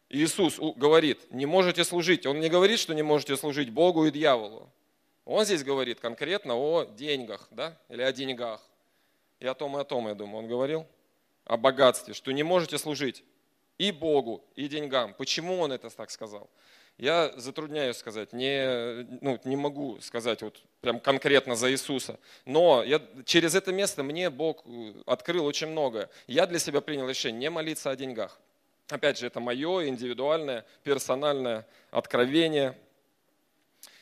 Иисус 0.10 0.60
говорит, 0.60 1.32
не 1.32 1.48
можете 1.48 1.84
служить. 1.84 2.28
Он 2.28 2.40
не 2.40 2.48
говорит, 2.48 2.80
что 2.80 2.94
не 2.94 3.02
можете 3.02 3.36
служить 3.38 3.72
Богу 3.72 4.06
и 4.06 4.12
дьяволу. 4.12 4.70
Он 5.26 5.46
здесь 5.46 5.64
говорит 5.64 6.00
конкретно 6.00 6.56
о 6.56 6.86
деньгах 6.86 7.48
да? 7.50 7.76
или 7.90 8.04
о 8.04 8.14
деньгах. 8.14 8.62
И 9.40 9.48
о 9.48 9.56
том, 9.56 9.76
и 9.78 9.82
о 9.82 9.84
том, 9.84 10.08
я 10.08 10.14
думаю, 10.14 10.44
он 10.44 10.48
говорил. 10.48 10.86
О 11.46 11.58
богатстве, 11.58 12.14
что 12.14 12.32
не 12.32 12.44
можете 12.44 12.78
служить 12.78 13.24
и 13.78 13.92
Богу, 13.92 14.44
и 14.56 14.68
деньгам. 14.68 15.14
Почему 15.14 15.60
он 15.60 15.72
это 15.72 15.90
так 15.90 16.12
сказал? 16.12 16.50
Я 16.98 17.34
затрудняюсь 17.38 17.98
сказать, 17.98 18.34
не, 18.34 19.08
ну, 19.22 19.40
не 19.46 19.56
могу 19.56 20.00
сказать 20.00 20.44
вот 20.44 20.62
прям 20.80 21.00
конкретно 21.00 21.56
за 21.56 21.72
Иисуса. 21.72 22.20
Но 22.46 22.84
я, 22.84 23.02
через 23.26 23.56
это 23.56 23.74
место 23.74 24.04
мне 24.04 24.30
Бог 24.30 24.64
э, 24.66 24.94
открыл 25.08 25.46
очень 25.46 25.68
многое. 25.68 26.10
Я 26.28 26.46
для 26.46 26.60
себя 26.60 26.82
принял 26.82 27.10
решение 27.10 27.40
не 27.40 27.50
молиться 27.50 27.90
о 27.90 27.96
деньгах. 27.96 28.40
Опять 28.90 29.18
же, 29.18 29.26
это 29.26 29.40
мое 29.40 29.88
индивидуальное, 29.88 30.66
персональное 30.84 31.66
откровение. 31.90 32.78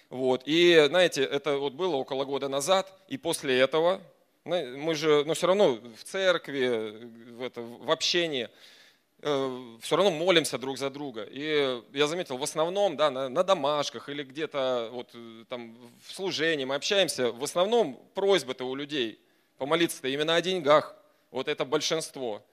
Вот. 0.09 0.41
И, 0.45 0.85
знаете, 0.89 1.23
это 1.23 1.57
вот 1.57 1.73
было 1.73 1.95
около 1.95 2.25
года 2.25 2.49
назад, 2.49 2.91
и 3.07 3.17
после 3.17 3.57
этого, 3.57 4.01
мы 4.45 4.95
же, 4.95 5.19
но 5.19 5.23
ну, 5.25 5.33
все 5.33 5.47
равно 5.47 5.79
в 5.95 6.03
церкви, 6.03 7.07
в, 7.31 7.43
это, 7.43 7.61
в 7.61 7.91
общении, 7.91 8.49
Э, 9.23 9.77
все 9.81 9.95
равно 9.95 10.09
молимся 10.09 10.57
друг 10.57 10.79
за 10.79 10.89
друга. 10.89 11.27
И 11.29 11.81
я 11.93 12.07
заметил, 12.07 12.37
в 12.37 12.43
основном 12.43 12.97
да, 12.97 13.11
на, 13.11 13.29
на 13.29 13.43
домашках 13.43 14.09
или 14.09 14.23
где-то 14.23 14.89
вот, 14.91 15.11
э, 15.13 15.45
там, 15.47 15.77
в 16.03 16.11
служении 16.11 16.65
мы 16.65 16.73
общаемся, 16.73 17.31
в 17.31 17.43
основном 17.43 17.99
просьбы-то 18.15 18.67
у 18.67 18.73
людей 18.73 19.19
помолиться-то 19.57 20.07
именно 20.07 20.35
о 20.35 20.41
деньгах. 20.41 20.95
Вот 21.29 21.47
это 21.47 21.65
большинство. 21.65 22.43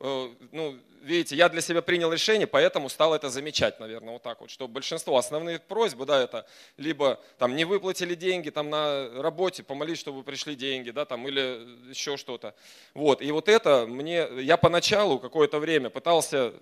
Э, 0.00 0.28
ну, 0.52 0.76
видите, 1.02 1.36
я 1.36 1.48
для 1.48 1.60
себя 1.60 1.82
принял 1.82 2.12
решение, 2.12 2.46
поэтому 2.46 2.88
стал 2.88 3.14
это 3.14 3.28
замечать, 3.30 3.78
наверное, 3.78 4.14
вот 4.14 4.22
так 4.22 4.40
вот, 4.40 4.50
что 4.50 4.66
большинство 4.66 5.16
основных 5.16 5.62
просьбы, 5.62 6.04
да, 6.04 6.22
это 6.22 6.46
либо 6.76 7.20
там 7.38 7.54
не 7.54 7.64
выплатили 7.64 8.14
деньги 8.14 8.50
там 8.50 8.70
на 8.70 9.08
работе, 9.22 9.62
помолись, 9.62 9.98
чтобы 9.98 10.24
пришли 10.24 10.56
деньги, 10.56 10.90
да, 10.90 11.04
там, 11.04 11.28
или 11.28 11.90
еще 11.90 12.16
что-то. 12.16 12.54
Вот, 12.94 13.22
и 13.22 13.30
вот 13.30 13.48
это 13.48 13.86
мне, 13.86 14.26
я 14.40 14.56
поначалу 14.56 15.18
какое-то 15.18 15.58
время 15.58 15.90
пытался 15.90 16.54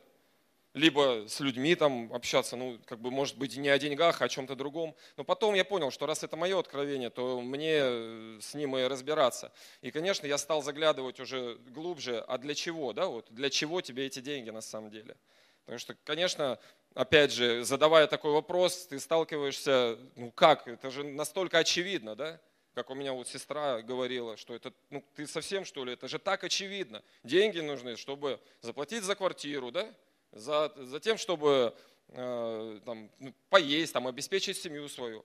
либо 0.75 1.27
с 1.29 1.41
людьми 1.41 1.75
там 1.75 2.13
общаться, 2.13 2.57
ну, 2.57 2.79
как 2.87 2.99
бы, 2.99 3.11
может 3.11 3.37
быть, 3.37 3.57
не 3.57 3.69
о 3.69 3.79
деньгах, 3.79 4.23
а 4.23 4.25
о 4.25 4.29
чем-то 4.29 4.55
другом. 4.55 4.95
Но 5.17 5.25
потом 5.25 5.55
я 5.55 5.65
понял, 5.65 5.91
что 5.91 6.07
раз 6.07 6.25
это 6.25 6.37
мое 6.37 6.59
откровение, 6.59 7.11
то 7.11 7.41
мне 7.41 7.79
э, 7.83 8.39
с 8.41 8.55
ним 8.55 8.77
и 8.77 8.83
разбираться. 8.85 9.53
И, 9.83 9.91
конечно, 9.91 10.27
я 10.27 10.39
стал 10.39 10.63
заглядывать 10.63 11.21
уже 11.21 11.59
глубже, 11.69 12.21
а 12.27 12.39
для 12.39 12.55
чего, 12.55 12.93
да, 12.93 13.07
вот, 13.07 13.27
для 13.31 13.51
чего 13.51 13.81
тебе 13.81 14.07
эти 14.07 14.21
деньги 14.21 14.51
на 14.51 14.63
самом 14.63 14.91
деле? 14.91 15.17
Потому 15.65 15.79
что, 15.79 15.95
конечно, 16.05 16.59
опять 16.95 17.33
же, 17.33 17.65
задавая 17.65 18.07
такой 18.07 18.33
вопрос, 18.33 18.87
ты 18.87 18.99
сталкиваешься, 18.99 19.99
ну 20.17 20.31
как, 20.33 20.67
это 20.67 20.91
же 20.91 21.05
настолько 21.05 21.59
очевидно, 21.59 22.17
да? 22.17 22.41
Как 22.75 22.89
у 22.89 22.95
меня 22.95 23.13
вот 23.13 23.29
сестра 23.29 23.83
говорила, 23.83 24.39
что 24.39 24.55
это, 24.55 24.73
ну 24.89 25.05
ты 25.15 25.27
совсем 25.27 25.67
что 25.67 25.85
ли, 25.85 25.93
это 25.93 26.09
же 26.09 26.19
так 26.19 26.43
очевидно. 26.43 27.03
Деньги 27.23 27.61
нужны, 27.61 27.97
чтобы 27.97 28.41
заплатить 28.63 29.05
за 29.05 29.15
квартиру, 29.15 29.71
да? 29.71 29.87
За, 30.33 30.73
за 30.77 31.01
тем, 31.01 31.19
чтобы 31.19 31.75
э, 32.09 32.81
там, 32.85 33.11
ну, 33.19 33.35
поесть, 33.49 33.93
там, 33.93 34.07
обеспечить 34.07 34.57
семью 34.57 34.89
свою. 34.89 35.25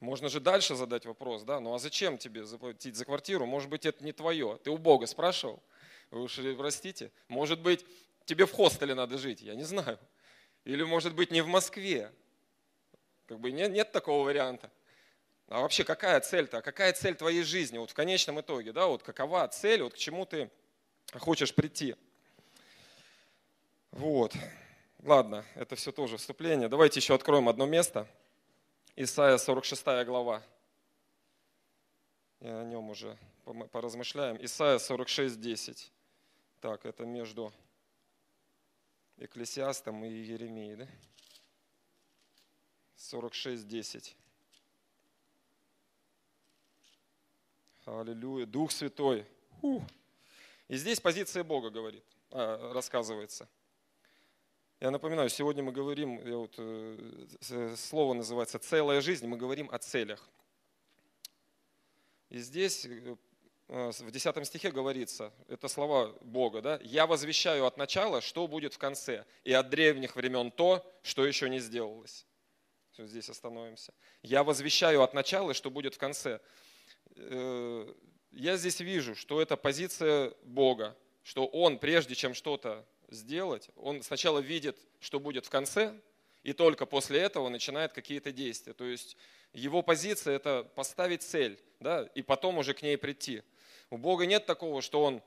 Можно 0.00 0.28
же 0.28 0.40
дальше 0.40 0.76
задать 0.76 1.06
вопрос, 1.06 1.42
да, 1.42 1.58
ну 1.58 1.74
а 1.74 1.78
зачем 1.78 2.18
тебе 2.18 2.44
заплатить 2.44 2.94
за 2.94 3.04
квартиру? 3.04 3.46
Может 3.46 3.68
быть, 3.68 3.84
это 3.84 4.04
не 4.04 4.12
твое. 4.12 4.58
Ты 4.62 4.70
у 4.70 4.78
Бога 4.78 5.06
спрашивал? 5.06 5.60
Вы 6.10 6.22
уж 6.22 6.38
простите. 6.56 7.10
Может 7.26 7.60
быть, 7.60 7.84
тебе 8.24 8.46
в 8.46 8.52
хостеле 8.52 8.94
надо 8.94 9.18
жить, 9.18 9.40
я 9.40 9.54
не 9.54 9.64
знаю. 9.64 9.98
Или, 10.64 10.84
может 10.84 11.14
быть, 11.14 11.32
не 11.32 11.40
в 11.40 11.48
Москве. 11.48 12.12
Как 13.26 13.40
бы 13.40 13.50
нет, 13.50 13.72
нет 13.72 13.90
такого 13.90 14.24
варианта. 14.24 14.70
А 15.48 15.60
вообще, 15.60 15.82
какая 15.82 16.20
цель-то? 16.20 16.62
Какая 16.62 16.92
цель 16.92 17.14
твоей 17.14 17.42
жизни? 17.42 17.78
Вот 17.78 17.90
в 17.90 17.94
конечном 17.94 18.40
итоге, 18.40 18.72
да, 18.72 18.86
вот 18.86 19.02
какова 19.02 19.48
цель, 19.48 19.82
вот 19.82 19.94
к 19.94 19.96
чему 19.96 20.26
ты 20.26 20.50
хочешь 21.12 21.54
прийти? 21.54 21.96
Вот. 23.92 24.34
Ладно, 25.02 25.44
это 25.54 25.76
все 25.76 25.92
тоже 25.92 26.16
вступление. 26.16 26.68
Давайте 26.68 27.00
еще 27.00 27.14
откроем 27.14 27.48
одно 27.48 27.66
место. 27.66 28.06
Исайя 28.96 29.38
46 29.38 29.84
глава. 30.04 30.42
И 32.40 32.46
о 32.46 32.64
нем 32.64 32.90
уже 32.90 33.16
поразмышляем. 33.72 34.36
Исайя 34.44 34.78
46, 34.78 35.40
10. 35.40 35.92
Так, 36.60 36.84
это 36.84 37.04
между 37.04 37.52
Экклесиастом 39.16 40.04
и 40.04 40.08
Еремией, 40.08 40.76
да? 40.76 40.88
46, 42.96 43.66
10. 43.66 44.16
Аллилуйя. 47.84 48.46
Дух 48.46 48.70
Святой. 48.70 49.24
Фух. 49.60 49.82
И 50.68 50.76
здесь 50.76 51.00
позиция 51.00 51.42
Бога 51.42 51.70
говорит, 51.70 52.04
а, 52.30 52.72
рассказывается. 52.72 53.48
Я 54.80 54.92
напоминаю, 54.92 55.28
сегодня 55.28 55.64
мы 55.64 55.72
говорим, 55.72 56.18
вот, 56.18 56.54
э, 56.56 57.74
слово 57.76 58.14
называется 58.14 58.60
«целая 58.60 59.00
жизнь», 59.00 59.26
мы 59.26 59.36
говорим 59.36 59.68
о 59.72 59.78
целях. 59.78 60.30
И 62.30 62.38
здесь 62.38 62.86
э, 62.86 63.16
в 63.66 64.10
10 64.12 64.46
стихе 64.46 64.70
говорится, 64.70 65.32
это 65.48 65.66
слова 65.66 66.16
Бога, 66.20 66.62
да, 66.62 66.78
«Я 66.84 67.08
возвещаю 67.08 67.66
от 67.66 67.76
начала, 67.76 68.20
что 68.20 68.46
будет 68.46 68.72
в 68.74 68.78
конце, 68.78 69.24
и 69.42 69.52
от 69.52 69.68
древних 69.68 70.14
времен 70.14 70.52
то, 70.52 70.88
что 71.02 71.26
еще 71.26 71.50
не 71.50 71.58
сделалось». 71.58 72.24
Все, 72.92 73.04
здесь 73.04 73.28
остановимся. 73.28 73.92
«Я 74.22 74.44
возвещаю 74.44 75.02
от 75.02 75.12
начала, 75.12 75.54
что 75.54 75.72
будет 75.72 75.96
в 75.96 75.98
конце». 75.98 76.38
Э, 77.16 77.92
я 78.30 78.56
здесь 78.56 78.78
вижу, 78.78 79.16
что 79.16 79.42
это 79.42 79.56
позиция 79.56 80.32
Бога, 80.44 80.96
что 81.24 81.48
Он, 81.48 81.80
прежде 81.80 82.14
чем 82.14 82.32
что-то 82.32 82.86
сделать, 83.08 83.70
он 83.76 84.02
сначала 84.02 84.38
видит, 84.38 84.78
что 85.00 85.20
будет 85.20 85.46
в 85.46 85.50
конце, 85.50 85.94
и 86.42 86.52
только 86.52 86.86
после 86.86 87.20
этого 87.20 87.48
начинает 87.48 87.92
какие-то 87.92 88.32
действия. 88.32 88.72
То 88.72 88.84
есть 88.84 89.16
его 89.52 89.82
позиция– 89.82 90.34
это 90.36 90.64
поставить 90.74 91.22
цель, 91.22 91.58
да, 91.80 92.08
и 92.14 92.22
потом 92.22 92.58
уже 92.58 92.74
к 92.74 92.82
ней 92.82 92.96
прийти. 92.96 93.42
У 93.90 93.96
Бога 93.96 94.26
нет 94.26 94.46
такого, 94.46 94.82
что 94.82 95.02
Он 95.02 95.22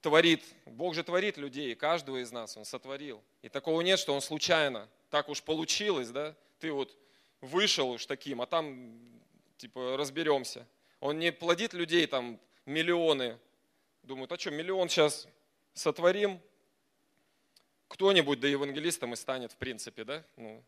творит, 0.00 0.42
Бог 0.64 0.94
же 0.94 1.02
творит 1.04 1.36
людей, 1.36 1.74
каждого 1.74 2.22
из 2.22 2.32
нас 2.32 2.56
Он 2.56 2.64
сотворил. 2.64 3.22
И 3.42 3.48
такого 3.48 3.80
нет, 3.80 3.98
что 3.98 4.14
Он 4.14 4.20
случайно, 4.20 4.88
так 5.10 5.28
уж 5.28 5.42
получилось, 5.42 6.10
да, 6.10 6.34
ты 6.58 6.72
вот 6.72 6.96
вышел 7.40 7.90
уж 7.90 8.06
таким, 8.06 8.40
а 8.40 8.46
там 8.46 8.98
типа 9.56 9.96
разберемся. 9.96 10.66
Он 11.00 11.18
не 11.18 11.32
плодит 11.32 11.72
людей 11.72 12.06
там 12.06 12.38
миллионы, 12.66 13.38
думают, 14.02 14.32
а 14.32 14.38
что, 14.38 14.50
миллион 14.50 14.88
сейчас 14.88 15.26
сотворим, 15.74 16.40
кто-нибудь 17.90 18.38
да 18.38 18.46
евангелистом 18.46 19.12
и 19.12 19.16
станет, 19.16 19.52
в 19.52 19.56
принципе, 19.56 20.04
да? 20.04 20.24
Ну, 20.36 20.62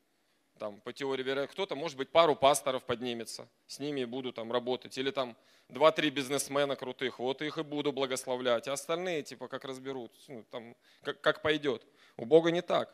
там, 0.59 0.81
по 0.81 0.93
теории 0.93 1.23
вероятности, 1.23 1.55
кто-то, 1.55 1.76
может 1.76 1.97
быть, 1.97 2.11
пару 2.11 2.35
пасторов 2.35 2.83
поднимется, 2.85 3.49
с 3.67 3.79
ними 3.79 4.05
буду 4.05 4.33
там 4.33 4.50
работать. 4.52 4.99
Или 4.99 5.12
там 5.12 5.37
два-три 5.69 6.11
бизнесмена 6.11 6.75
крутых, 6.75 7.21
вот 7.21 7.41
их 7.41 7.59
и 7.59 7.62
буду 7.62 7.93
благословлять. 7.93 8.67
А 8.67 8.73
остальные, 8.73 9.23
типа, 9.23 9.47
как 9.47 9.64
разберут, 9.64 10.12
ну, 10.26 10.45
там, 10.50 10.76
как, 11.02 11.21
как 11.21 11.43
пойдет. 11.43 11.87
У 12.17 12.25
Бога 12.25 12.50
не 12.50 12.61
так. 12.61 12.93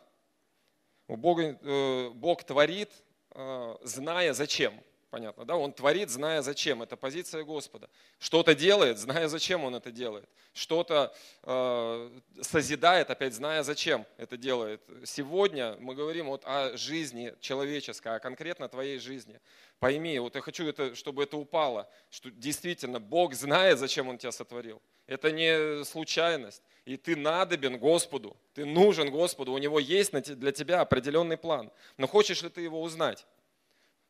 У 1.08 1.16
Бога, 1.16 1.58
э, 1.60 2.10
Бог 2.10 2.44
творит, 2.44 2.92
э, 3.30 3.76
зная 3.82 4.34
зачем. 4.34 4.74
Понятно, 5.10 5.44
да? 5.44 5.56
Он 5.56 5.72
творит, 5.72 6.10
зная 6.10 6.42
зачем. 6.42 6.82
Это 6.82 6.96
позиция 6.96 7.44
Господа. 7.44 7.88
Что-то 8.18 8.54
делает, 8.54 8.98
зная 8.98 9.28
зачем 9.28 9.64
он 9.64 9.74
это 9.74 9.90
делает. 9.90 10.28
Что-то 10.52 11.14
э, 11.42 12.20
созидает, 12.42 13.10
опять 13.10 13.34
зная 13.34 13.62
зачем 13.62 14.06
это 14.16 14.36
делает. 14.36 14.82
Сегодня 15.04 15.76
мы 15.80 15.94
говорим 15.94 16.26
вот 16.26 16.42
о 16.44 16.76
жизни 16.76 17.34
человеческой, 17.40 18.16
а 18.16 18.18
конкретно 18.18 18.68
твоей 18.68 18.98
жизни. 18.98 19.40
Пойми, 19.78 20.18
вот 20.18 20.34
я 20.34 20.40
хочу, 20.40 20.66
это, 20.66 20.94
чтобы 20.94 21.22
это 21.22 21.36
упало, 21.36 21.88
что 22.10 22.30
действительно 22.30 23.00
Бог 23.00 23.34
знает, 23.34 23.78
зачем 23.78 24.08
Он 24.08 24.18
тебя 24.18 24.32
сотворил. 24.32 24.82
Это 25.06 25.30
не 25.30 25.84
случайность. 25.84 26.62
И 26.84 26.96
ты 26.96 27.16
надобен 27.16 27.78
Господу, 27.78 28.36
ты 28.54 28.64
нужен 28.64 29.10
Господу, 29.10 29.52
у 29.52 29.58
Него 29.58 29.78
есть 29.78 30.12
для 30.12 30.52
тебя 30.52 30.80
определенный 30.80 31.36
план. 31.36 31.70
Но 31.96 32.06
хочешь 32.06 32.42
ли 32.42 32.48
ты 32.48 32.62
его 32.62 32.82
узнать? 32.82 33.26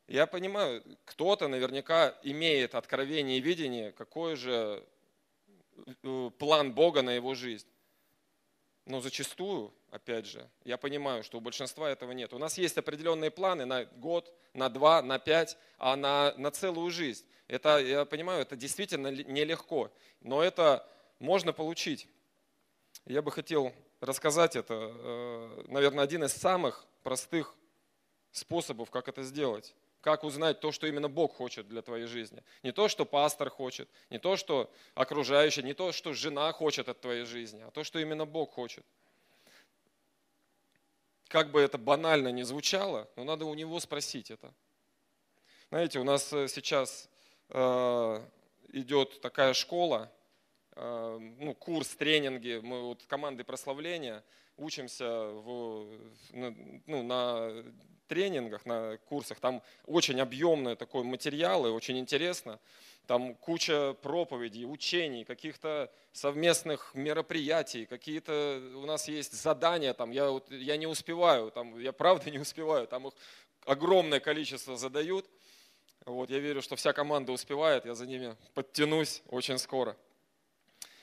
Я 0.09 0.27
понимаю, 0.27 0.83
кто-то 1.05 1.49
наверняка 1.49 2.19
имеет 2.23 2.75
откровение 2.75 3.37
и 3.37 3.43
видение, 3.43 3.93
какой 3.93 4.37
же 4.37 4.83
э, 6.03 6.31
план 6.39 6.73
Бога 6.73 7.03
на 7.03 7.11
его 7.11 7.35
жизнь. 7.35 7.69
Но 8.87 9.03
зачастую, 9.03 9.75
опять 9.91 10.25
же, 10.25 10.49
я 10.65 10.79
понимаю, 10.79 11.23
что 11.23 11.37
у 11.37 11.43
большинства 11.43 11.91
этого 11.91 12.13
нет. 12.13 12.33
У 12.33 12.39
нас 12.39 12.57
есть 12.57 12.79
определенные 12.79 13.31
планы 13.31 13.67
на 13.67 13.85
год, 13.85 14.33
на 14.55 14.71
два, 14.71 15.03
на 15.03 15.19
пять, 15.19 15.59
а 15.77 15.95
на, 15.95 16.33
на 16.39 16.51
целую 16.51 16.91
жизнь. 16.91 17.27
Это, 17.47 17.79
я 17.79 18.07
понимаю, 18.07 18.41
это 18.41 18.57
действительно 18.57 19.09
нелегко, 19.09 19.93
но 20.23 20.43
это 20.43 20.89
можно 21.19 21.53
получить. 21.53 22.09
Я 23.05 23.21
бы 23.21 23.31
хотел 23.31 23.75
рассказать 24.01 24.57
это, 24.57 24.75
э, 24.75 25.65
наверное, 25.69 26.05
один 26.05 26.25
из 26.25 26.33
самых 26.33 26.87
простых 27.03 27.55
способов, 28.33 28.91
как 28.91 29.09
это 29.09 29.23
сделать. 29.23 29.75
Как 30.01 30.23
узнать 30.23 30.61
то, 30.61 30.71
что 30.71 30.87
именно 30.87 31.09
Бог 31.09 31.35
хочет 31.35 31.69
для 31.69 31.83
твоей 31.83 32.07
жизни. 32.07 32.43
Не 32.63 32.73
то, 32.73 32.89
что 32.89 33.05
пастор 33.05 33.51
хочет, 33.51 33.89
не 34.11 34.19
то, 34.19 34.37
что 34.37 34.71
окружающие, 34.95 35.65
не 35.65 35.75
то, 35.75 35.91
что 35.93 36.13
жена 36.13 36.53
хочет 36.53 36.89
от 36.89 37.01
твоей 37.01 37.25
жизни, 37.25 37.63
а 37.67 37.71
то, 37.71 37.83
что 37.83 37.99
именно 37.99 38.25
Бог 38.25 38.53
хочет. 38.53 38.87
Как 41.27 41.51
бы 41.51 41.61
это 41.61 41.77
банально 41.79 42.29
ни 42.29 42.43
звучало, 42.43 43.09
но 43.17 43.25
надо 43.25 43.45
у 43.45 43.55
него 43.55 43.81
спросить 43.81 44.31
это. 44.31 44.55
Знаете, 45.71 45.99
у 45.99 46.05
нас 46.05 46.33
э, 46.33 46.49
сейчас 46.49 47.11
э, 47.51 48.27
идет 48.73 49.21
такая 49.21 49.53
школа, 49.53 50.11
э, 50.73 51.19
ну, 51.39 51.55
курс, 51.55 51.89
тренинги, 51.89 52.61
мы 52.63 52.83
вот 52.83 53.05
командой 53.07 53.43
прославления 53.43 54.25
учимся 54.59 55.09
в, 55.09 55.87
ну, 56.87 57.03
на 57.03 57.65
тренингах, 58.09 58.67
на 58.67 58.99
курсах, 59.09 59.39
там 59.39 59.63
очень 59.87 60.21
объемные 60.21 60.77
такой 60.77 61.05
материалы, 61.05 61.71
очень 61.71 61.99
интересно. 61.99 62.59
Там 63.07 63.35
куча 63.35 63.95
проповедей, 64.03 64.67
учений, 64.67 65.25
каких-то 65.25 65.91
совместных 66.13 66.91
мероприятий, 66.95 67.87
какие-то 67.87 68.61
у 68.75 68.85
нас 68.85 69.09
есть 69.09 69.33
задания, 69.33 69.95
там, 69.95 70.11
я, 70.11 70.29
я 70.51 70.77
не 70.77 70.87
успеваю, 70.87 71.51
там, 71.51 71.79
я 71.79 71.93
правда 71.93 72.31
не 72.31 72.39
успеваю, 72.39 72.87
там 72.87 73.09
их 73.09 73.15
огромное 73.65 74.21
количество 74.21 74.77
задают. 74.77 75.27
Вот, 76.05 76.31
я 76.31 76.39
верю, 76.39 76.63
что 76.63 76.77
вся 76.77 76.93
команда 76.93 77.33
успевает, 77.33 77.87
я 77.87 77.95
за 77.95 78.07
ними 78.07 78.37
подтянусь 78.55 79.23
очень 79.29 79.59
скоро. 79.59 79.97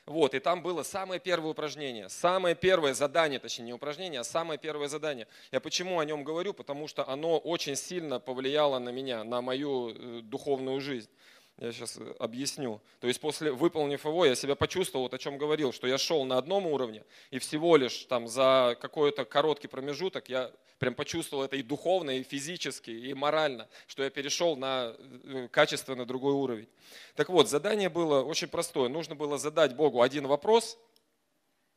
Вот, 0.06 0.36
и 0.36 0.40
там 0.40 0.62
было 0.62 0.84
самое 0.84 1.20
первое 1.20 1.50
упражнение, 1.50 2.10
самое 2.10 2.54
первое 2.54 2.94
задание, 2.94 3.40
точнее 3.40 3.66
не 3.66 3.74
упражнение, 3.74 4.20
а 4.20 4.24
самое 4.24 4.60
первое 4.60 4.88
задание. 4.88 5.28
Я 5.52 5.60
почему 5.60 6.00
о 6.00 6.06
нем 6.06 6.24
говорю? 6.24 6.54
Потому 6.54 6.88
что 6.88 7.08
оно 7.10 7.40
очень 7.40 7.76
сильно 7.76 8.20
повлияло 8.20 8.78
на 8.78 8.90
меня, 8.90 9.24
на 9.24 9.42
мою 9.42 9.90
э, 9.90 10.22
духовную 10.22 10.80
жизнь. 10.80 11.10
Я 11.58 11.72
сейчас 11.72 11.98
э, 11.98 12.16
объясню. 12.20 12.82
То 13.00 13.08
есть 13.08 13.22
после 13.22 13.52
выполнив 13.52 14.04
его, 14.04 14.26
я 14.26 14.36
себя 14.36 14.56
почувствовал, 14.56 15.06
вот 15.06 15.14
о 15.14 15.18
чем 15.18 15.38
говорил, 15.38 15.72
что 15.72 15.88
я 15.88 15.98
шел 15.98 16.26
на 16.26 16.38
одном 16.38 16.68
уровне, 16.68 17.06
и 17.32 17.40
всего 17.40 17.78
лишь 17.78 18.06
там 18.06 18.28
за 18.28 18.78
какой-то 18.82 19.24
короткий 19.24 19.68
промежуток 19.68 20.28
я 20.28 20.52
прям 20.80 20.96
почувствовал 20.96 21.44
это 21.44 21.56
и 21.56 21.64
духовно, 21.64 22.12
и 22.12 22.24
физически, 22.24 22.92
и 22.92 23.14
морально, 23.14 23.70
что 23.88 24.04
я 24.04 24.10
перешел 24.10 24.58
на 24.58 24.96
э, 24.98 25.48
качественно 25.50 26.06
другой 26.06 26.34
уровень. 26.34 26.68
Так 27.16 27.30
вот, 27.30 27.50
задание 27.50 27.88
было 27.90 28.22
очень 28.22 28.50
простое. 28.50 28.90
Нужно 28.90 29.16
было 29.16 29.38
задать 29.38 29.76
Богу 29.76 30.02
один 30.02 30.28
вопрос, 30.28 30.78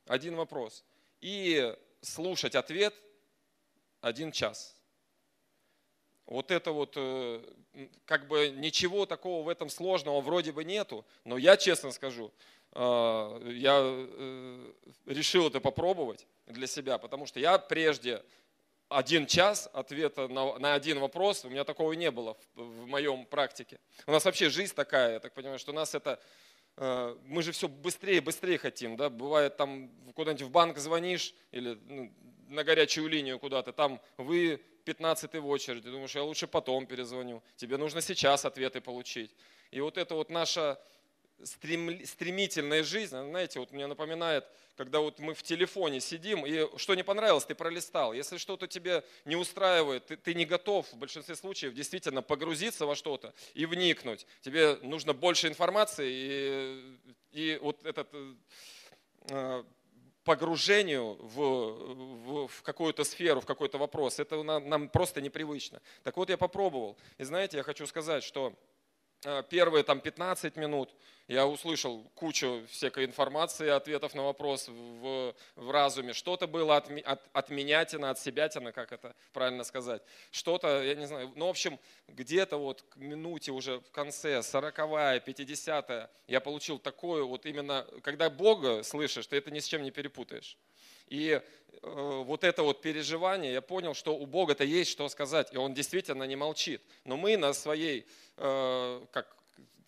один 0.07 0.35
вопрос, 0.35 0.83
и 1.21 1.73
слушать 2.01 2.55
ответ 2.55 2.93
один 4.01 4.31
час. 4.33 4.78
Вот 6.29 6.51
это 6.51 6.71
вот, 6.71 6.93
э, 6.95 7.41
как 8.05 8.27
бы 8.27 8.49
ничего 8.49 9.07
такого 9.07 9.43
в 9.43 9.49
этом 9.49 9.67
сложного 9.67 10.21
вроде 10.21 10.51
бы 10.51 10.63
нету, 10.63 11.03
но 11.23 11.39
я 11.39 11.57
честно 11.57 11.91
скажу, 11.91 12.31
э, 12.73 13.51
я 13.55 13.79
э, 13.81 14.71
решил 15.07 15.47
это 15.47 15.59
попробовать 15.59 16.27
для 16.45 16.67
себя, 16.67 16.99
потому 16.99 17.25
что 17.25 17.39
я 17.39 17.57
прежде 17.57 18.23
один 18.89 19.25
час 19.25 19.71
ответа 19.73 20.27
на, 20.27 20.59
на 20.59 20.75
один 20.75 20.99
вопрос, 20.99 21.45
у 21.45 21.49
меня 21.49 21.63
такого 21.63 21.93
не 21.93 22.11
было 22.11 22.37
в, 22.53 22.61
в 22.61 22.85
моем 22.85 23.25
практике. 23.25 23.79
У 24.05 24.11
нас 24.11 24.23
вообще 24.23 24.51
жизнь 24.51 24.75
такая, 24.75 25.13
я 25.13 25.19
так 25.19 25.33
понимаю, 25.33 25.57
что 25.57 25.71
у 25.71 25.75
нас 25.75 25.95
это, 25.95 26.19
мы 27.25 27.41
же 27.41 27.51
все 27.51 27.67
быстрее 27.67 28.21
быстрее 28.21 28.59
хотим, 28.59 28.97
да, 28.97 29.09
бывает 29.09 29.57
там 29.57 29.89
куда-нибудь 30.13 30.45
в 30.45 30.51
банк 30.51 30.77
звонишь 30.77 31.33
или 31.51 31.77
ну, 31.87 32.13
на 32.49 32.63
горячую 32.63 33.07
линию 33.07 33.39
куда-то, 33.39 33.71
там 33.71 34.01
вы 34.17 34.61
15 34.85 35.35
в 35.35 35.47
очереди, 35.47 35.89
думаешь, 35.89 36.15
я 36.15 36.23
лучше 36.23 36.47
потом 36.47 36.85
перезвоню. 36.87 37.43
Тебе 37.55 37.77
нужно 37.77 38.01
сейчас 38.01 38.43
ответы 38.45 38.81
получить. 38.81 39.35
И 39.71 39.79
вот 39.81 39.97
это 39.97 40.15
вот 40.15 40.29
наша 40.29 40.79
стремительная 41.43 42.83
жизнь, 42.83 43.15
знаете, 43.15 43.59
вот 43.59 43.71
мне 43.71 43.87
напоминает, 43.87 44.45
когда 44.75 44.99
вот 44.99 45.19
мы 45.19 45.33
в 45.33 45.43
телефоне 45.43 45.99
сидим, 45.99 46.45
и 46.45 46.67
что 46.77 46.95
не 46.95 47.03
понравилось, 47.03 47.45
ты 47.45 47.55
пролистал. 47.55 48.13
Если 48.13 48.37
что-то 48.37 48.67
тебе 48.67 49.03
не 49.25 49.35
устраивает, 49.35 50.07
ты, 50.07 50.17
ты 50.17 50.33
не 50.33 50.45
готов 50.45 50.91
в 50.91 50.97
большинстве 50.97 51.35
случаев 51.35 51.73
действительно 51.73 52.21
погрузиться 52.21 52.85
во 52.85 52.95
что-то 52.95 53.33
и 53.53 53.65
вникнуть. 53.65 54.25
Тебе 54.41 54.75
нужно 54.81 55.13
больше 55.13 55.47
информации, 55.47 56.09
и, 56.11 56.97
и 57.31 57.59
вот 57.61 57.85
этот 57.85 58.09
э, 59.29 59.63
погружению 60.23 61.17
в, 61.19 61.37
в, 61.37 62.47
в 62.47 62.61
какую-то 62.61 63.03
сферу, 63.03 63.41
в 63.41 63.45
какой-то 63.45 63.77
вопрос. 63.77 64.19
Это 64.19 64.43
нам, 64.43 64.67
нам 64.69 64.89
просто 64.89 65.21
непривычно. 65.21 65.81
Так 66.03 66.17
вот, 66.17 66.29
я 66.29 66.37
попробовал. 66.37 66.97
И 67.17 67.23
знаете, 67.23 67.57
я 67.57 67.63
хочу 67.63 67.87
сказать, 67.87 68.23
что 68.23 68.53
первые 69.49 69.83
там 69.83 69.99
15 69.99 70.55
минут 70.55 70.93
я 71.29 71.45
услышал 71.45 72.09
кучу 72.15 72.65
всякой 72.71 73.05
информации, 73.05 73.69
ответов 73.69 74.15
на 74.15 74.23
вопрос 74.23 74.67
в, 74.67 75.35
в 75.55 75.71
разуме. 75.71 76.13
Что-то 76.13 76.47
было 76.47 76.77
от, 76.77 76.89
от, 77.05 77.21
от 77.33 77.49
менятина, 77.51 78.09
от 78.09 78.19
себятина, 78.19 78.71
как 78.71 78.91
это 78.91 79.15
правильно 79.31 79.63
сказать. 79.63 80.01
Что-то, 80.31 80.81
я 80.81 80.95
не 80.95 81.05
знаю, 81.05 81.31
ну, 81.35 81.45
в 81.45 81.49
общем, 81.49 81.79
где-то 82.07 82.57
вот 82.57 82.81
к 82.81 82.95
минуте 82.95 83.51
уже 83.51 83.79
в 83.79 83.91
конце, 83.91 84.39
40-я, 84.39 85.19
50 85.19 86.11
я 86.27 86.39
получил 86.39 86.79
такое 86.79 87.23
вот 87.23 87.45
именно, 87.45 87.85
когда 88.01 88.31
Бога 88.31 88.81
слышишь, 88.81 89.27
ты 89.27 89.37
это 89.37 89.51
ни 89.51 89.59
с 89.59 89.65
чем 89.65 89.83
не 89.83 89.91
перепутаешь. 89.91 90.57
И 91.09 91.41
э, 91.81 92.23
вот 92.25 92.43
это 92.43 92.63
вот 92.63 92.81
переживание, 92.81 93.53
я 93.53 93.61
понял, 93.61 93.93
что 93.93 94.15
у 94.15 94.25
Бога-то 94.25 94.63
есть 94.63 94.91
что 94.91 95.09
сказать, 95.09 95.49
и 95.51 95.57
Он 95.57 95.73
действительно 95.73 96.23
не 96.23 96.35
молчит. 96.35 96.81
Но 97.03 97.17
мы 97.17 97.35
на 97.35 97.53
своей, 97.53 98.05
э, 98.37 99.05
как, 99.11 99.35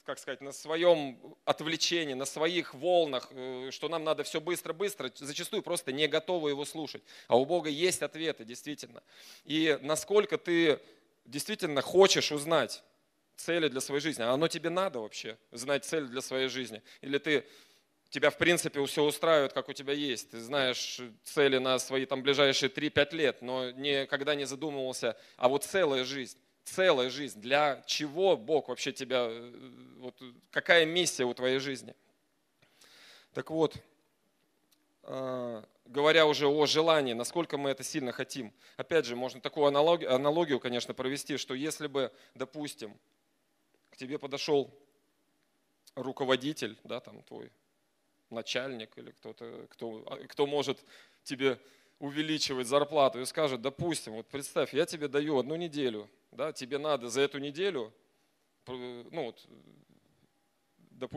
как 0.03 0.19
сказать, 0.19 0.41
на 0.41 0.51
своем 0.51 1.19
отвлечении, 1.45 2.15
на 2.15 2.25
своих 2.25 2.73
волнах, 2.73 3.27
э, 3.31 3.69
что 3.71 3.88
нам 3.88 4.03
надо 4.03 4.23
все 4.23 4.41
быстро-быстро, 4.41 5.12
зачастую 5.15 5.62
просто 5.62 5.91
не 5.91 6.07
готовы 6.07 6.49
его 6.49 6.65
слушать. 6.65 7.03
А 7.27 7.38
у 7.38 7.45
Бога 7.45 7.69
есть 7.69 8.01
ответы, 8.01 8.43
действительно. 8.43 9.03
И 9.45 9.77
насколько 9.81 10.39
ты 10.39 10.79
действительно 11.25 11.81
хочешь 11.81 12.31
узнать 12.31 12.84
цели 13.36 13.67
для 13.67 13.81
своей 13.81 14.01
жизни, 14.01 14.23
а 14.23 14.31
оно 14.31 14.47
тебе 14.47 14.69
надо 14.69 14.99
вообще, 14.99 15.38
знать 15.51 15.86
цель 15.86 16.05
для 16.05 16.21
своей 16.21 16.47
жизни? 16.47 16.81
Или 17.01 17.19
ты 17.19 17.45
тебя 18.12 18.30
в 18.30 18.38
принципе 18.38 18.86
все 18.86 19.04
устраивает, 19.04 19.54
как 19.54 19.69
у 19.69 19.74
тебя 19.74 19.93
есть. 19.93 20.32
Ты 20.32 20.41
знаешь 20.41 21.00
цели 21.24 21.58
на 21.58 21.80
свои 21.80 22.06
там 22.06 22.21
ближайшие 22.21 22.69
3-5 22.69 23.15
лет, 23.15 23.41
но 23.41 23.71
никогда 23.71 24.36
не 24.36 24.45
задумывался, 24.45 25.17
а 25.38 25.47
вот 25.47 25.63
целая 25.63 26.04
жизнь, 26.04 26.38
целая 26.65 27.10
жизнь, 27.10 27.39
для 27.39 27.82
чего 27.88 28.38
Бог 28.38 28.67
вообще 28.67 28.91
тебя, 28.91 29.28
э, 29.30 29.54
вот, 30.00 30.21
какая 30.52 30.86
миссия 30.86 31.24
у 31.24 31.34
твоей 31.34 31.60
жизни. 31.60 31.95
Так 33.34 33.50
вот, 33.50 33.78
э, 35.04 35.63
говоря 35.86 36.26
уже 36.26 36.47
о 36.47 36.65
желании, 36.65 37.13
насколько 37.13 37.58
мы 37.58 37.69
это 37.69 37.84
сильно 37.84 38.12
хотим. 38.12 38.54
Опять 38.76 39.06
же, 39.06 39.15
можно 39.15 39.39
такую 39.39 39.67
аналогию, 39.67 40.13
аналогию, 40.13 40.60
конечно, 40.60 40.93
провести, 40.93 41.38
что 41.38 41.54
если 41.54 41.88
бы, 41.88 42.12
допустим, 42.36 42.93
к 43.89 43.95
тебе 43.95 44.19
подошел 44.19 44.69
руководитель, 45.95 46.78
да, 46.84 47.00
там 47.00 47.24
твой 47.24 47.52
начальник 48.32 48.98
или 48.98 49.12
кто-то, 49.12 49.67
кто, 49.70 50.04
а, 50.08 50.17
кто 50.28 50.48
может 50.48 50.84
тебе 51.24 51.60
увеличивать 52.00 52.67
зарплату 52.67 53.22
и 53.22 53.26
скажет, 53.26 53.62
допустим, 53.62 54.13
вот 54.13 54.28
представь, 54.28 54.74
я 54.74 54.86
тебе 54.86 55.08
даю 55.08 55.38
одну 55.38 55.56
неделю, 55.56 56.10
да, 56.32 56.52
тебе 56.52 56.78
надо 56.78 57.10
за 57.10 57.22
эту 57.22 57.38
неделю 57.38 57.94
ну, 58.67 59.26
вот, 59.26 59.48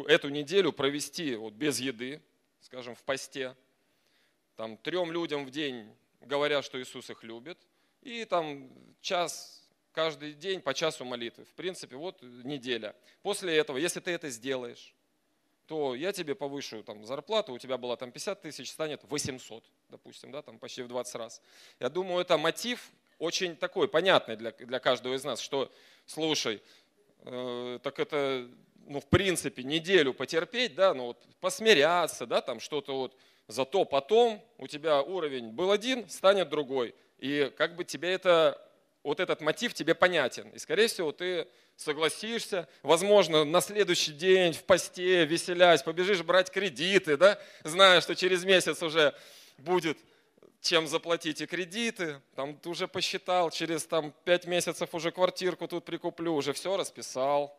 эту 0.09 0.29
неделю 0.29 0.72
провести 0.72 1.35
вот 1.37 1.55
без 1.55 1.81
еды, 1.81 2.22
скажем, 2.61 2.94
в 2.94 3.03
посте, 3.03 3.55
там 4.57 4.77
трем 4.77 5.12
людям 5.12 5.44
в 5.44 5.50
день 5.50 5.94
говорят, 6.20 6.64
что 6.64 6.81
Иисус 6.81 7.11
их 7.11 7.22
любит, 7.22 7.59
и 8.03 8.24
там 8.24 8.70
час 9.00 9.68
каждый 9.92 10.33
день 10.33 10.61
по 10.61 10.74
часу 10.74 11.05
молитвы. 11.05 11.44
В 11.44 11.55
принципе, 11.55 11.96
вот 11.96 12.22
неделя. 12.22 12.94
После 13.22 13.57
этого, 13.57 13.77
если 13.77 14.00
ты 14.00 14.11
это 14.12 14.31
сделаешь, 14.31 14.93
то 15.66 15.94
я 15.94 16.12
тебе 16.12 16.35
повышу 16.35 16.83
там, 16.83 17.05
зарплату, 17.05 17.53
у 17.53 17.59
тебя 17.59 17.79
была 17.79 17.96
там 17.96 18.12
50 18.12 18.42
тысяч, 18.42 18.70
станет 18.70 19.03
800, 19.05 19.64
допустим, 19.88 20.31
да, 20.31 20.42
там 20.42 20.59
почти 20.59 20.83
в 20.83 20.88
20 20.88 21.14
раз. 21.16 21.40
Я 21.81 21.88
думаю, 21.88 22.20
это 22.20 22.37
мотив 22.37 22.90
очень 23.18 23.57
такой, 23.57 23.88
понятный 23.88 24.37
для, 24.37 24.53
для 24.53 24.79
каждого 24.79 25.14
из 25.14 25.24
нас, 25.24 25.40
что, 25.40 25.72
слушай, 26.07 26.62
э, 27.20 27.79
так 27.83 27.98
это, 27.98 28.48
ну, 28.87 29.00
в 29.00 29.07
принципе, 29.07 29.62
неделю 29.62 30.12
потерпеть, 30.12 30.74
да, 30.74 30.92
ну, 30.94 31.07
вот, 31.07 31.22
посмиряться, 31.40 32.27
да, 32.27 32.40
там 32.40 32.61
что-то 32.61 32.96
вот, 32.96 33.16
зато 33.48 33.85
потом 33.85 34.42
у 34.59 34.66
тебя 34.66 35.03
уровень 35.03 35.48
был 35.48 35.70
один, 35.70 36.09
станет 36.09 36.48
другой. 36.48 36.94
И 37.18 37.53
как 37.57 37.77
бы 37.77 37.85
тебе 37.85 38.12
это, 38.12 38.61
вот 39.04 39.20
этот 39.20 39.40
мотив 39.40 39.74
тебе 39.74 39.94
понятен. 39.94 40.48
И, 40.50 40.58
скорее 40.58 40.88
всего, 40.88 41.12
ты 41.12 41.46
согласишься, 41.76 42.68
возможно, 42.82 43.44
на 43.44 43.60
следующий 43.60 44.12
день 44.12 44.52
в 44.52 44.64
посте, 44.64 45.24
веселясь, 45.26 45.82
побежишь 45.82 46.22
брать 46.22 46.50
кредиты, 46.50 47.16
да, 47.16 47.38
зная, 47.62 48.00
что 48.00 48.16
через 48.16 48.44
месяц 48.44 48.82
уже 48.82 49.14
будет 49.58 49.98
чем 50.60 50.86
заплатить 50.86 51.42
и 51.42 51.46
кредиты, 51.46 52.22
там 52.34 52.56
ты 52.56 52.70
уже 52.70 52.88
посчитал, 52.88 53.50
через 53.50 53.84
там, 53.84 54.14
5 54.24 54.46
месяцев 54.46 54.94
уже 54.94 55.12
квартирку 55.12 55.68
тут 55.68 55.84
прикуплю, 55.84 56.34
уже 56.34 56.54
все 56.54 56.74
расписал. 56.78 57.54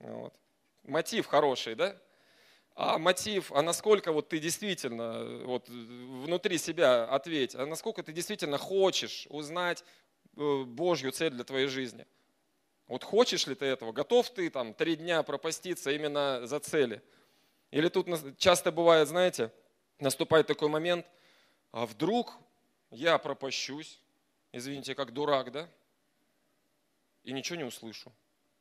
Вот. 0.00 0.34
Мотив 0.82 1.26
хороший, 1.26 1.76
да? 1.76 1.96
А 2.74 2.98
мотив, 2.98 3.52
а 3.52 3.62
насколько 3.62 4.12
вот 4.12 4.30
ты 4.30 4.38
действительно 4.38 5.44
вот, 5.44 5.68
внутри 5.68 6.58
себя 6.58 7.04
ответь, 7.04 7.54
а 7.54 7.66
насколько 7.66 8.02
ты 8.02 8.12
действительно 8.12 8.58
хочешь 8.58 9.26
узнать 9.28 9.84
Божью 10.34 11.12
цель 11.12 11.32
для 11.32 11.44
твоей 11.44 11.66
жизни– 11.66 12.06
вот 12.92 13.04
хочешь 13.04 13.46
ли 13.46 13.54
ты 13.54 13.64
этого? 13.64 13.90
Готов 13.92 14.28
ты 14.28 14.50
там 14.50 14.74
три 14.74 14.96
дня 14.96 15.22
пропаститься 15.22 15.90
именно 15.90 16.46
за 16.46 16.60
цели? 16.60 17.02
Или 17.70 17.88
тут 17.88 18.06
часто 18.36 18.70
бывает, 18.70 19.08
знаете, 19.08 19.50
наступает 19.98 20.46
такой 20.46 20.68
момент, 20.68 21.06
а 21.70 21.86
вдруг 21.86 22.36
я 22.90 23.16
пропащусь, 23.16 23.98
извините, 24.52 24.94
как 24.94 25.14
дурак, 25.14 25.52
да, 25.52 25.70
и 27.24 27.32
ничего 27.32 27.56
не 27.56 27.64
услышу. 27.64 28.12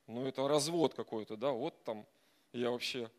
Ну, 0.07 0.25
это 0.25 0.47
развод 0.47 0.93
какой-то, 0.93 1.35
да, 1.35 1.51
вот 1.51 1.83
там 1.83 2.07
я 2.53 2.71
вообще, 2.71 3.11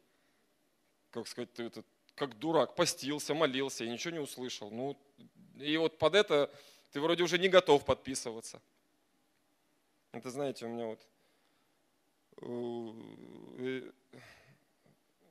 как 1.10 1.28
сказать, 1.28 1.50
это, 1.58 1.84
как 2.14 2.38
дурак, 2.38 2.74
постился, 2.74 3.34
молился 3.34 3.84
и 3.84 3.90
ничего 3.90 4.14
не 4.14 4.20
услышал. 4.20 4.70
Ну, 4.70 4.96
и 5.56 5.76
вот 5.76 5.98
под 5.98 6.14
это 6.14 6.50
ты 6.92 7.00
вроде 7.00 7.22
уже 7.22 7.38
не 7.38 7.48
готов 7.48 7.84
подписываться. 7.84 8.60
Это, 10.12 10.30
знаете, 10.30 10.66
у 10.66 10.68
меня 10.68 10.86
вот 10.86 11.00
э, 13.58 13.90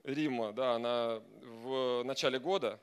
Рима, 0.03 0.53
да, 0.53 0.73
она 0.73 1.21
в 1.41 2.03
начале 2.03 2.39
года 2.39 2.79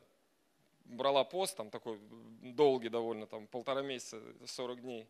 брала 0.85 1.25
пост, 1.25 1.57
там 1.57 1.71
такой 1.71 1.99
долгий 2.43 2.89
довольно, 2.89 3.27
там 3.27 3.49
полтора 3.49 3.83
месяца, 3.83 4.23
40 4.47 4.81
дней. 4.81 5.09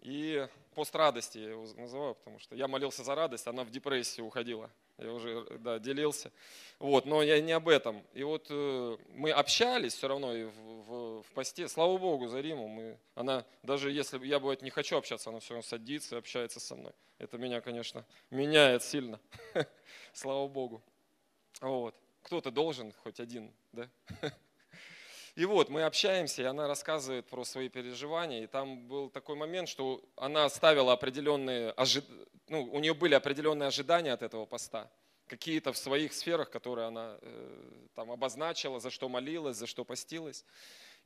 И 0.00 0.46
пост 0.74 0.94
радости 0.94 1.38
я 1.38 1.50
его 1.50 1.66
называю, 1.76 2.14
потому 2.14 2.38
что 2.40 2.54
я 2.54 2.68
молился 2.68 3.04
за 3.04 3.14
радость, 3.14 3.46
она 3.46 3.64
в 3.64 3.70
депрессию 3.70 4.26
уходила. 4.26 4.70
Я 5.02 5.12
уже 5.12 5.44
да, 5.58 5.78
делился. 5.78 6.30
Вот, 6.78 7.06
но 7.06 7.22
я 7.22 7.40
не 7.40 7.52
об 7.52 7.68
этом. 7.68 8.04
И 8.14 8.22
вот 8.22 8.46
э, 8.50 8.96
мы 9.10 9.30
общались 9.30 9.94
все 9.94 10.08
равно 10.08 10.34
и 10.34 10.44
в, 10.44 10.50
в, 10.50 11.22
в 11.22 11.32
посте. 11.32 11.68
Слава 11.68 11.98
Богу 11.98 12.28
за 12.28 12.40
Риму. 12.40 12.68
Мы, 12.68 12.98
она, 13.14 13.44
даже 13.62 13.90
если 13.90 14.24
я 14.24 14.38
бывает 14.38 14.62
не 14.62 14.70
хочу 14.70 14.96
общаться, 14.96 15.30
она 15.30 15.40
все 15.40 15.54
равно 15.54 15.62
садится 15.62 16.16
и 16.16 16.18
общается 16.18 16.60
со 16.60 16.76
мной. 16.76 16.92
Это 17.18 17.36
меня, 17.38 17.60
конечно, 17.60 18.04
меняет 18.30 18.82
сильно. 18.82 19.20
Слава 20.12 20.46
Богу. 20.48 20.82
Вот. 21.60 21.94
Кто-то 22.22 22.50
должен, 22.50 22.92
хоть 23.02 23.18
один, 23.18 23.52
да? 23.72 23.88
И 25.34 25.46
вот 25.46 25.70
мы 25.70 25.84
общаемся, 25.84 26.42
и 26.42 26.44
она 26.44 26.68
рассказывает 26.68 27.26
про 27.26 27.44
свои 27.44 27.70
переживания, 27.70 28.42
и 28.42 28.46
там 28.46 28.86
был 28.86 29.08
такой 29.08 29.34
момент, 29.34 29.68
что 29.68 30.04
она 30.16 30.46
ставила 30.50 30.92
определенные, 30.92 31.70
ожи... 31.70 32.04
ну, 32.48 32.64
у 32.64 32.78
нее 32.80 32.92
были 32.92 33.14
определенные 33.14 33.68
ожидания 33.68 34.12
от 34.12 34.22
этого 34.22 34.44
поста, 34.44 34.90
какие-то 35.26 35.72
в 35.72 35.78
своих 35.78 36.12
сферах, 36.12 36.50
которые 36.50 36.88
она 36.88 37.16
э, 37.22 37.86
там 37.94 38.10
обозначила, 38.10 38.78
за 38.78 38.90
что 38.90 39.08
молилась, 39.08 39.56
за 39.56 39.66
что 39.66 39.86
постилась. 39.86 40.44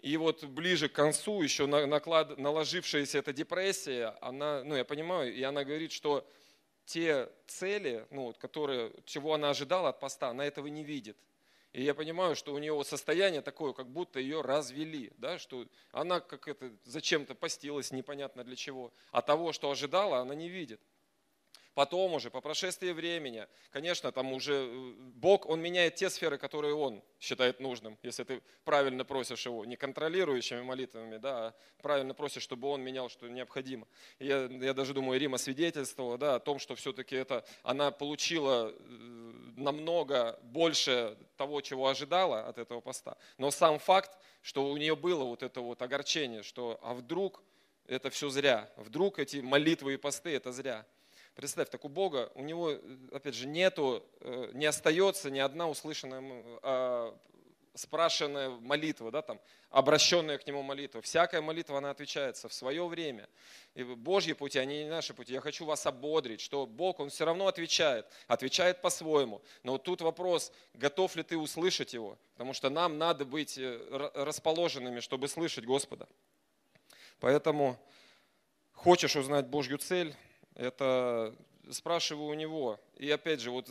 И 0.00 0.16
вот 0.16 0.42
ближе 0.44 0.88
к 0.88 0.92
концу, 0.92 1.42
еще 1.42 1.66
наклад, 1.66 2.36
наложившаяся 2.36 3.18
эта 3.18 3.32
депрессия, 3.32 4.16
она, 4.20 4.64
ну 4.64 4.74
я 4.74 4.84
понимаю, 4.84 5.32
и 5.32 5.42
она 5.42 5.62
говорит, 5.62 5.92
что 5.92 6.26
те 6.84 7.28
цели, 7.46 8.06
ну, 8.10 8.34
которые, 8.40 8.92
чего 9.04 9.34
она 9.34 9.50
ожидала 9.50 9.90
от 9.90 10.00
поста, 10.00 10.30
она 10.30 10.44
этого 10.44 10.66
не 10.66 10.82
видит. 10.82 11.16
И 11.76 11.82
я 11.82 11.92
понимаю, 11.94 12.34
что 12.36 12.54
у 12.54 12.58
нее 12.58 12.82
состояние 12.84 13.42
такое, 13.42 13.74
как 13.74 13.90
будто 13.90 14.18
ее 14.18 14.40
развели, 14.40 15.12
да, 15.18 15.38
что 15.38 15.66
она 15.92 16.20
как 16.20 16.48
это 16.48 16.72
зачем-то 16.84 17.34
постилась, 17.34 17.90
непонятно 17.90 18.44
для 18.44 18.56
чего, 18.56 18.94
а 19.12 19.20
того, 19.20 19.52
что 19.52 19.70
ожидала, 19.70 20.20
она 20.20 20.34
не 20.34 20.48
видит. 20.48 20.80
Потом 21.76 22.14
уже, 22.14 22.30
по 22.30 22.40
прошествии 22.40 22.92
времени, 22.92 23.46
конечно, 23.70 24.10
там 24.10 24.32
уже 24.32 24.54
э, 24.54 24.94
Бог, 25.16 25.44
Он 25.44 25.60
меняет 25.60 25.96
те 25.96 26.08
сферы, 26.08 26.38
которые 26.38 26.74
Он 26.74 27.02
считает 27.20 27.60
нужным, 27.60 27.98
если 28.02 28.24
ты 28.24 28.42
правильно 28.64 29.04
просишь 29.04 29.44
Его, 29.44 29.62
не 29.66 29.76
контролирующими 29.76 30.62
молитвами, 30.62 31.18
да, 31.18 31.48
а 31.48 31.54
правильно 31.82 32.14
просишь, 32.14 32.44
чтобы 32.44 32.68
Он 32.68 32.80
менял, 32.80 33.10
что 33.10 33.28
необходимо. 33.28 33.86
Я, 34.18 34.46
я 34.46 34.72
даже 34.72 34.94
думаю, 34.94 35.20
Рима 35.20 35.36
свидетельствовала 35.36 36.16
да, 36.16 36.36
о 36.36 36.40
том, 36.40 36.58
что 36.58 36.74
все-таки 36.76 37.14
это, 37.14 37.44
она 37.62 37.90
получила 37.90 38.72
э, 38.74 39.25
намного 39.56 40.38
больше 40.42 41.16
того, 41.36 41.60
чего 41.60 41.88
ожидала 41.88 42.46
от 42.46 42.58
этого 42.58 42.80
поста. 42.80 43.16
Но 43.38 43.50
сам 43.50 43.78
факт, 43.78 44.16
что 44.42 44.66
у 44.66 44.76
нее 44.76 44.94
было 44.94 45.24
вот 45.24 45.42
это 45.42 45.60
вот 45.60 45.82
огорчение, 45.82 46.42
что 46.42 46.78
а 46.82 46.94
вдруг 46.94 47.42
это 47.86 48.10
все 48.10 48.28
зря, 48.28 48.70
вдруг 48.76 49.18
эти 49.18 49.38
молитвы 49.38 49.94
и 49.94 49.96
посты 49.96 50.34
это 50.34 50.52
зря. 50.52 50.86
Представь, 51.34 51.68
так 51.68 51.84
у 51.84 51.88
Бога, 51.88 52.30
у 52.34 52.42
него, 52.42 52.72
опять 53.12 53.34
же, 53.34 53.46
нету, 53.46 54.02
э, 54.20 54.50
не 54.54 54.64
остается 54.64 55.30
ни 55.30 55.38
одна 55.38 55.68
услышанная, 55.68 57.12
спрашенная 57.76 58.50
молитва, 58.50 59.10
да, 59.10 59.22
там, 59.22 59.40
обращенная 59.70 60.38
к 60.38 60.46
Нему 60.46 60.62
молитва. 60.62 61.02
Всякая 61.02 61.40
молитва, 61.40 61.78
она 61.78 61.90
отвечается 61.90 62.48
в 62.48 62.54
свое 62.54 62.86
время. 62.86 63.28
И 63.74 63.84
Божьи 63.84 64.32
пути, 64.32 64.58
они 64.58 64.84
не 64.84 64.90
наши 64.90 65.14
пути. 65.14 65.32
Я 65.32 65.40
хочу 65.40 65.64
вас 65.64 65.86
ободрить, 65.86 66.40
что 66.40 66.66
Бог, 66.66 67.00
Он 67.00 67.10
все 67.10 67.24
равно 67.24 67.46
отвечает, 67.46 68.06
отвечает 68.26 68.80
по-своему. 68.80 69.42
Но 69.62 69.72
вот 69.72 69.82
тут 69.84 70.00
вопрос, 70.00 70.52
готов 70.74 71.14
ли 71.16 71.22
ты 71.22 71.36
услышать 71.36 71.92
Его? 71.92 72.18
Потому 72.34 72.54
что 72.54 72.70
нам 72.70 72.98
надо 72.98 73.24
быть 73.24 73.58
э, 73.58 74.10
расположенными, 74.14 75.00
чтобы 75.00 75.28
слышать 75.28 75.64
Господа. 75.64 76.08
Поэтому 77.20 77.78
хочешь 78.72 79.16
узнать 79.16 79.46
Божью 79.46 79.78
цель, 79.78 80.14
это 80.54 81.34
спрашиваю 81.70 82.28
у 82.28 82.34
него. 82.34 82.80
И 82.96 83.10
опять 83.10 83.40
же, 83.40 83.50
вот 83.50 83.68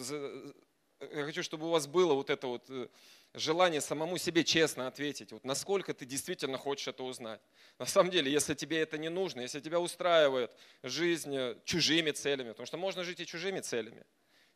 я 0.99 1.23
хочу, 1.25 1.43
чтобы 1.43 1.67
у 1.67 1.71
вас 1.71 1.87
было 1.87 2.13
вот 2.13 2.29
это 2.29 2.47
вот 2.47 2.63
э, 2.69 2.87
желание 3.35 3.81
самому 3.81 4.17
себе 4.17 4.43
честно 4.43 4.87
ответить, 4.87 5.31
вот 5.31 5.43
насколько 5.43 5.93
ты 5.93 6.05
действительно 6.05 6.57
хочешь 6.57 6.87
это 6.87 7.03
узнать. 7.03 7.41
На 7.79 7.85
самом 7.85 8.11
деле, 8.11 8.31
если 8.31 8.53
тебе 8.53 8.79
это 8.79 8.97
не 8.97 9.09
нужно, 9.09 9.41
если 9.41 9.59
тебя 9.59 9.79
устраивает 9.79 10.51
жизнь 10.83 11.35
э, 11.35 11.55
чужими 11.65 12.11
целями, 12.11 12.49
потому 12.49 12.65
что 12.65 12.77
можно 12.77 13.03
жить 13.03 13.19
и 13.19 13.25
чужими 13.25 13.59
целями, 13.59 14.05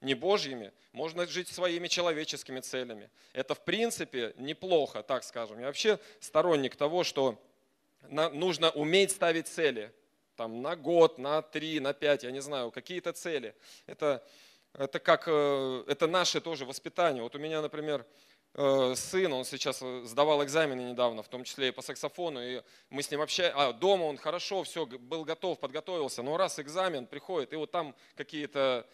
не 0.02 0.14
Божьими, 0.14 0.72
можно 0.94 1.28
жить 1.28 1.50
своими 1.50 1.88
человеческими 1.88 2.62
целями. 2.62 3.10
Это 3.34 3.54
в 3.54 3.66
принципе 3.66 4.34
неплохо, 4.38 5.04
так 5.04 5.24
скажем. 5.24 5.60
Я 5.60 5.68
вообще 5.68 6.00
сторонник 6.22 6.76
того, 6.78 7.04
что 7.04 7.38
нужно 8.10 8.70
уметь 8.72 9.12
ставить 9.12 9.48
цели 9.48 9.92
там, 10.36 10.62
на 10.62 10.78
год, 10.78 11.18
на 11.18 11.42
три, 11.42 11.82
на 11.82 11.92
пять, 11.94 12.24
я 12.24 12.32
не 12.32 12.40
знаю, 12.40 12.72
какие-то 12.72 13.12
цели. 13.12 13.54
Это, 13.88 14.26
это 14.74 15.00
как, 15.00 15.26
э, 15.28 15.84
это 15.86 16.08
наше 16.08 16.40
тоже 16.40 16.64
воспитание. 16.64 17.22
Вот 17.22 17.36
у 17.36 17.40
меня, 17.40 17.62
например, 17.62 18.06
сын, 18.96 19.32
он 19.32 19.46
сейчас 19.46 19.80
э, 19.82 20.04
сдавал 20.06 20.44
экзамены 20.44 20.82
недавно, 20.82 21.24
в 21.24 21.30
том 21.30 21.46
числе 21.46 21.70
и 21.70 21.72
по 21.72 21.82
саксофону, 21.82 22.42
и 22.42 22.62
мы 22.90 23.04
с 23.04 23.10
ним 23.10 23.22
общаемся, 23.22 23.56
а 23.58 23.72
дома 23.72 24.04
он 24.04 24.18
хорошо, 24.18 24.64
все, 24.64 24.86
был 24.86 25.24
готов, 25.24 25.60
подготовился, 25.60 26.24
но 26.24 26.36
раз 26.36 26.60
экзамен 26.60 27.08
приходит, 27.08 27.54
и 27.54 27.56
вот 27.56 27.72
там 27.72 27.96
какие-то 28.16 28.86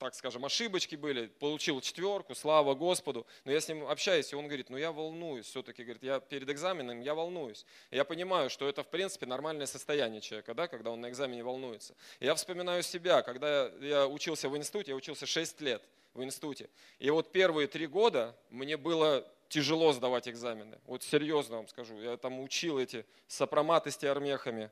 так 0.00 0.14
скажем, 0.14 0.46
ошибочки 0.46 0.96
были, 0.96 1.26
получил 1.26 1.80
четверку, 1.82 2.34
слава 2.34 2.74
Господу, 2.74 3.26
но 3.44 3.52
я 3.52 3.60
с 3.60 3.68
ним 3.68 3.86
общаюсь, 3.86 4.32
и 4.32 4.34
он 4.34 4.46
говорит, 4.46 4.70
ну 4.70 4.78
я 4.78 4.92
волнуюсь 4.92 5.44
все-таки, 5.44 5.84
говорит, 5.84 6.02
я 6.02 6.20
перед 6.20 6.48
экзаменом, 6.48 7.02
я 7.02 7.14
волнуюсь. 7.14 7.66
И 7.90 7.96
я 7.96 8.04
понимаю, 8.04 8.48
что 8.48 8.66
это, 8.66 8.82
в 8.82 8.88
принципе, 8.88 9.26
нормальное 9.26 9.66
состояние 9.66 10.22
человека, 10.22 10.54
да, 10.54 10.68
когда 10.68 10.90
он 10.90 11.02
на 11.02 11.10
экзамене 11.10 11.44
волнуется. 11.44 11.94
И 12.18 12.24
я 12.24 12.34
вспоминаю 12.34 12.82
себя, 12.82 13.20
когда 13.20 13.66
я 13.80 14.08
учился 14.08 14.48
в 14.48 14.56
институте, 14.56 14.92
я 14.92 14.96
учился 14.96 15.26
6 15.26 15.60
лет 15.60 15.82
в 16.14 16.24
институте, 16.24 16.70
и 16.98 17.10
вот 17.10 17.30
первые 17.30 17.68
три 17.68 17.86
года 17.86 18.34
мне 18.48 18.78
было 18.78 19.30
тяжело 19.50 19.92
сдавать 19.92 20.28
экзамены, 20.28 20.78
вот 20.86 21.02
серьезно 21.02 21.56
вам 21.56 21.68
скажу, 21.68 22.00
я 22.00 22.16
там 22.16 22.40
учил 22.40 22.78
эти 22.78 23.04
сопроматы 23.28 23.90
с 23.90 23.98
теормехами 23.98 24.70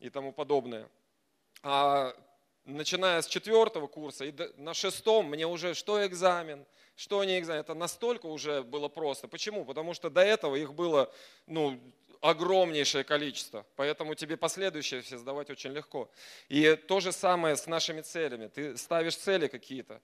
и 0.00 0.10
тому 0.10 0.32
подобное. 0.32 0.88
А 1.62 2.12
начиная 2.64 3.20
с 3.20 3.26
четвертого 3.26 3.86
курса 3.86 4.24
и 4.24 4.34
на 4.56 4.74
шестом 4.74 5.26
мне 5.26 5.46
уже 5.46 5.74
что 5.74 6.04
экзамен, 6.06 6.64
что 6.96 7.24
не 7.24 7.38
экзамен, 7.38 7.60
это 7.60 7.74
настолько 7.74 8.26
уже 8.26 8.62
было 8.62 8.88
просто. 8.88 9.28
Почему? 9.28 9.64
Потому 9.64 9.94
что 9.94 10.10
до 10.10 10.22
этого 10.22 10.56
их 10.56 10.74
было 10.74 11.12
ну, 11.46 11.80
огромнейшее 12.20 13.04
количество, 13.04 13.66
поэтому 13.76 14.14
тебе 14.14 14.36
последующие 14.36 15.02
все 15.02 15.18
сдавать 15.18 15.50
очень 15.50 15.72
легко. 15.72 16.10
И 16.48 16.74
то 16.88 17.00
же 17.00 17.12
самое 17.12 17.56
с 17.56 17.66
нашими 17.66 18.00
целями. 18.00 18.48
Ты 18.48 18.76
ставишь 18.76 19.16
цели 19.16 19.46
какие-то, 19.46 20.00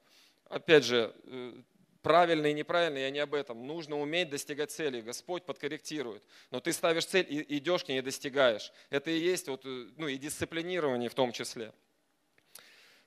опять 0.49 0.85
же, 0.85 1.15
э, 1.25 1.55
правильные 2.03 2.53
и 2.53 2.55
неправильные, 2.55 3.05
я 3.05 3.11
не 3.11 3.21
об 3.21 3.35
этом. 3.35 3.67
Нужно 3.67 3.99
уметь 3.99 4.31
достигать 4.31 4.71
цели. 4.71 5.01
Господь 5.01 5.45
подкорректирует. 5.45 6.23
Но 6.51 6.61
ты 6.61 6.73
ставишь 6.73 7.07
цель 7.07 7.27
и 7.29 7.59
идешь 7.59 7.85
к 7.85 7.89
ней 7.89 7.99
и 7.99 8.03
достигаешь. 8.03 8.73
Это 8.91 9.11
и 9.11 9.19
есть 9.19 9.49
вот, 9.49 9.63
э, 9.65 9.89
ну, 9.97 10.09
и 10.09 10.19
дисциплинирование 10.19 11.09
в 11.09 11.15
том 11.15 11.33
числе. 11.33 11.73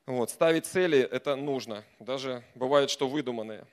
Вот, 0.06 0.30
ставить 0.30 0.66
цели– 0.66 1.00
это 1.12 1.36
нужно. 1.38 1.86
Даже 2.00 2.44
бывает, 2.56 2.90
что 2.90 3.08
выдуманные. 3.08 3.66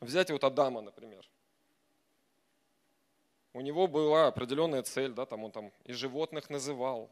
Взять 0.00 0.30
вот 0.30 0.44
Адама, 0.44 0.80
например. 0.80 1.28
У 3.54 3.60
него 3.60 3.88
была 3.88 4.28
определенная 4.28 4.82
цель, 4.82 5.12
да, 5.12 5.26
там 5.26 5.44
он 5.44 5.50
там 5.50 5.72
и 5.84 5.92
животных 5.92 6.48
называл, 6.48 7.10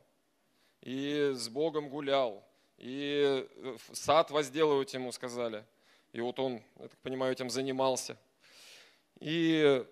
и 0.80 1.32
с 1.34 1.48
Богом 1.48 1.88
гулял, 1.90 2.42
и 2.78 3.46
э, 3.54 3.76
сад 3.92 4.30
возделывать 4.30 4.94
ему 4.94 5.12
сказали. 5.12 5.64
И 6.12 6.20
вот 6.20 6.38
он, 6.38 6.62
я 6.78 6.88
так 6.88 6.98
понимаю, 7.00 7.32
этим 7.32 7.50
занимался. 7.50 8.16
И 9.18 9.84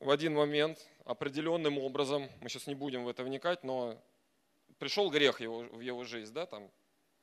в 0.00 0.10
один 0.10 0.34
момент 0.34 0.78
определенным 1.04 1.78
образом, 1.78 2.28
мы 2.40 2.48
сейчас 2.48 2.66
не 2.66 2.74
будем 2.74 3.04
в 3.04 3.08
это 3.08 3.22
вникать, 3.22 3.62
но 3.62 4.00
пришел 4.78 5.10
грех 5.10 5.40
его, 5.40 5.60
в 5.60 5.80
его 5.80 6.04
жизнь, 6.04 6.32
да, 6.32 6.46
там, 6.46 6.70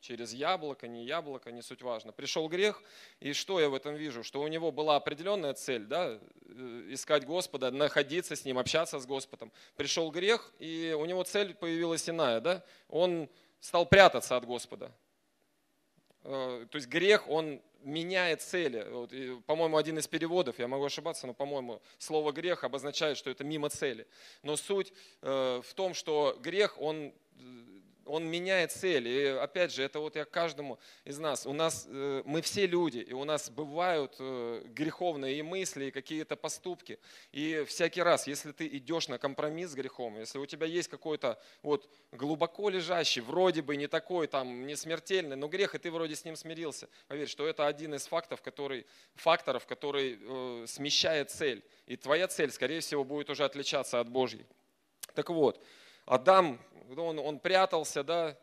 через 0.06 0.34
яблоко, 0.34 0.88
не 0.88 1.04
яблоко, 1.06 1.52
не 1.52 1.62
суть 1.62 1.82
важно. 1.82 2.12
Пришел 2.12 2.48
грех, 2.48 2.84
и 3.20 3.34
что 3.34 3.60
я 3.60 3.70
в 3.70 3.74
этом 3.74 3.96
вижу? 3.96 4.24
Что 4.24 4.42
у 4.42 4.48
него 4.48 4.72
была 4.72 4.96
определенная 4.96 5.54
цель, 5.54 5.86
да, 5.86 6.20
э, 6.48 6.88
искать 6.90 7.26
Господа, 7.26 7.72
находиться 7.72 8.36
с 8.36 8.46
Ним, 8.46 8.60
общаться 8.60 9.00
с 9.00 9.06
Господом. 9.06 9.52
Пришел 9.76 10.12
грех, 10.12 10.54
и 10.60 10.96
у 10.98 11.06
него 11.06 11.24
цель 11.24 11.56
появилась 11.56 12.08
иная, 12.08 12.40
да, 12.40 12.64
он 12.88 13.30
стал 13.60 13.88
прятаться 13.88 14.38
от 14.38 14.46
Господа. 14.46 14.92
Э, 16.24 16.68
то 16.70 16.76
есть 16.76 16.88
грех, 16.88 17.28
он 17.28 17.62
меняет 17.82 18.42
цели. 18.42 18.86
Вот, 18.90 19.12
по-моему, 19.46 19.78
один 19.78 19.98
из 19.98 20.08
переводов, 20.08 20.60
я 20.60 20.68
могу 20.68 20.86
ошибаться, 20.86 21.28
но, 21.28 21.34
по-моему, 21.34 21.82
слово 21.98 22.32
грех 22.32 22.64
обозначает, 22.64 23.18
что 23.18 23.30
это 23.30 23.44
мимо 23.44 23.70
цели. 23.70 24.08
Но 24.44 24.56
суть 24.56 24.92
э, 25.22 25.62
в 25.64 25.74
том, 25.74 25.94
что 25.94 26.38
грех, 26.42 26.80
он 26.82 27.14
он 28.06 28.26
меняет 28.28 28.72
цель. 28.72 29.08
И 29.08 29.26
опять 29.26 29.74
же, 29.74 29.84
это 29.84 30.00
вот 30.00 30.16
я 30.16 30.26
каждому 30.26 30.80
из 31.04 31.18
нас. 31.18 31.46
У 31.46 31.54
нас, 31.54 31.88
э, 31.90 32.22
мы 32.26 32.42
все 32.42 32.68
люди, 32.68 33.00
и 33.00 33.14
у 33.14 33.24
нас 33.26 33.50
бывают 33.50 34.16
э, 34.20 34.64
греховные 34.68 35.40
и 35.40 35.42
мысли, 35.42 35.86
и 35.86 35.92
какие-то 35.92 36.36
поступки. 36.36 37.00
И 37.32 37.66
всякий 37.68 38.02
раз, 38.02 38.28
если 38.28 38.52
ты 38.52 38.68
идешь 38.68 39.08
на 39.08 39.18
компромисс 39.18 39.72
с 39.72 39.76
грехом, 39.76 40.20
если 40.20 40.38
у 40.38 40.46
тебя 40.46 40.68
есть 40.68 40.88
какой-то 40.88 41.42
вот 41.64 41.90
глубоко 42.12 42.70
лежащий, 42.70 43.22
вроде 43.22 43.62
бы 43.62 43.76
не 43.76 43.88
такой, 43.88 44.28
там, 44.28 44.68
не 44.68 44.76
смертельный, 44.76 45.36
но 45.36 45.48
грех, 45.48 45.74
и 45.74 45.80
ты 45.80 45.90
вроде 45.90 46.16
с 46.16 46.26
ним 46.26 46.36
смирился, 46.36 46.88
поверь, 47.08 47.28
что 47.28 47.48
это 47.48 47.66
один 47.66 47.96
из 47.96 48.06
фактов, 48.06 48.42
который, 48.42 48.86
факторов, 49.16 49.66
который 49.66 50.20
э, 50.22 50.66
смещает 50.68 51.32
цель. 51.32 51.64
И 51.88 51.98
твоя 51.98 52.28
цель, 52.28 52.52
скорее 52.52 52.82
всего, 52.82 53.04
будет 53.04 53.30
уже 53.30 53.44
отличаться 53.44 54.00
от 54.00 54.10
Божьей. 54.10 54.46
Так 55.16 55.30
вот, 55.30 55.64
Адам, 56.06 56.60
он, 56.96 57.20
он 57.20 57.40
прятался, 57.40 58.04
да, 58.04 58.38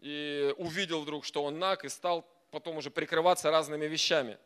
и 0.00 0.54
увидел 0.58 1.02
вдруг, 1.02 1.24
что 1.24 1.42
он 1.44 1.58
наг, 1.58 1.84
и 1.84 1.88
стал 1.88 2.24
потом 2.50 2.76
уже 2.76 2.90
прикрываться 2.90 3.50
разными 3.50 3.86
вещами. 3.86 4.38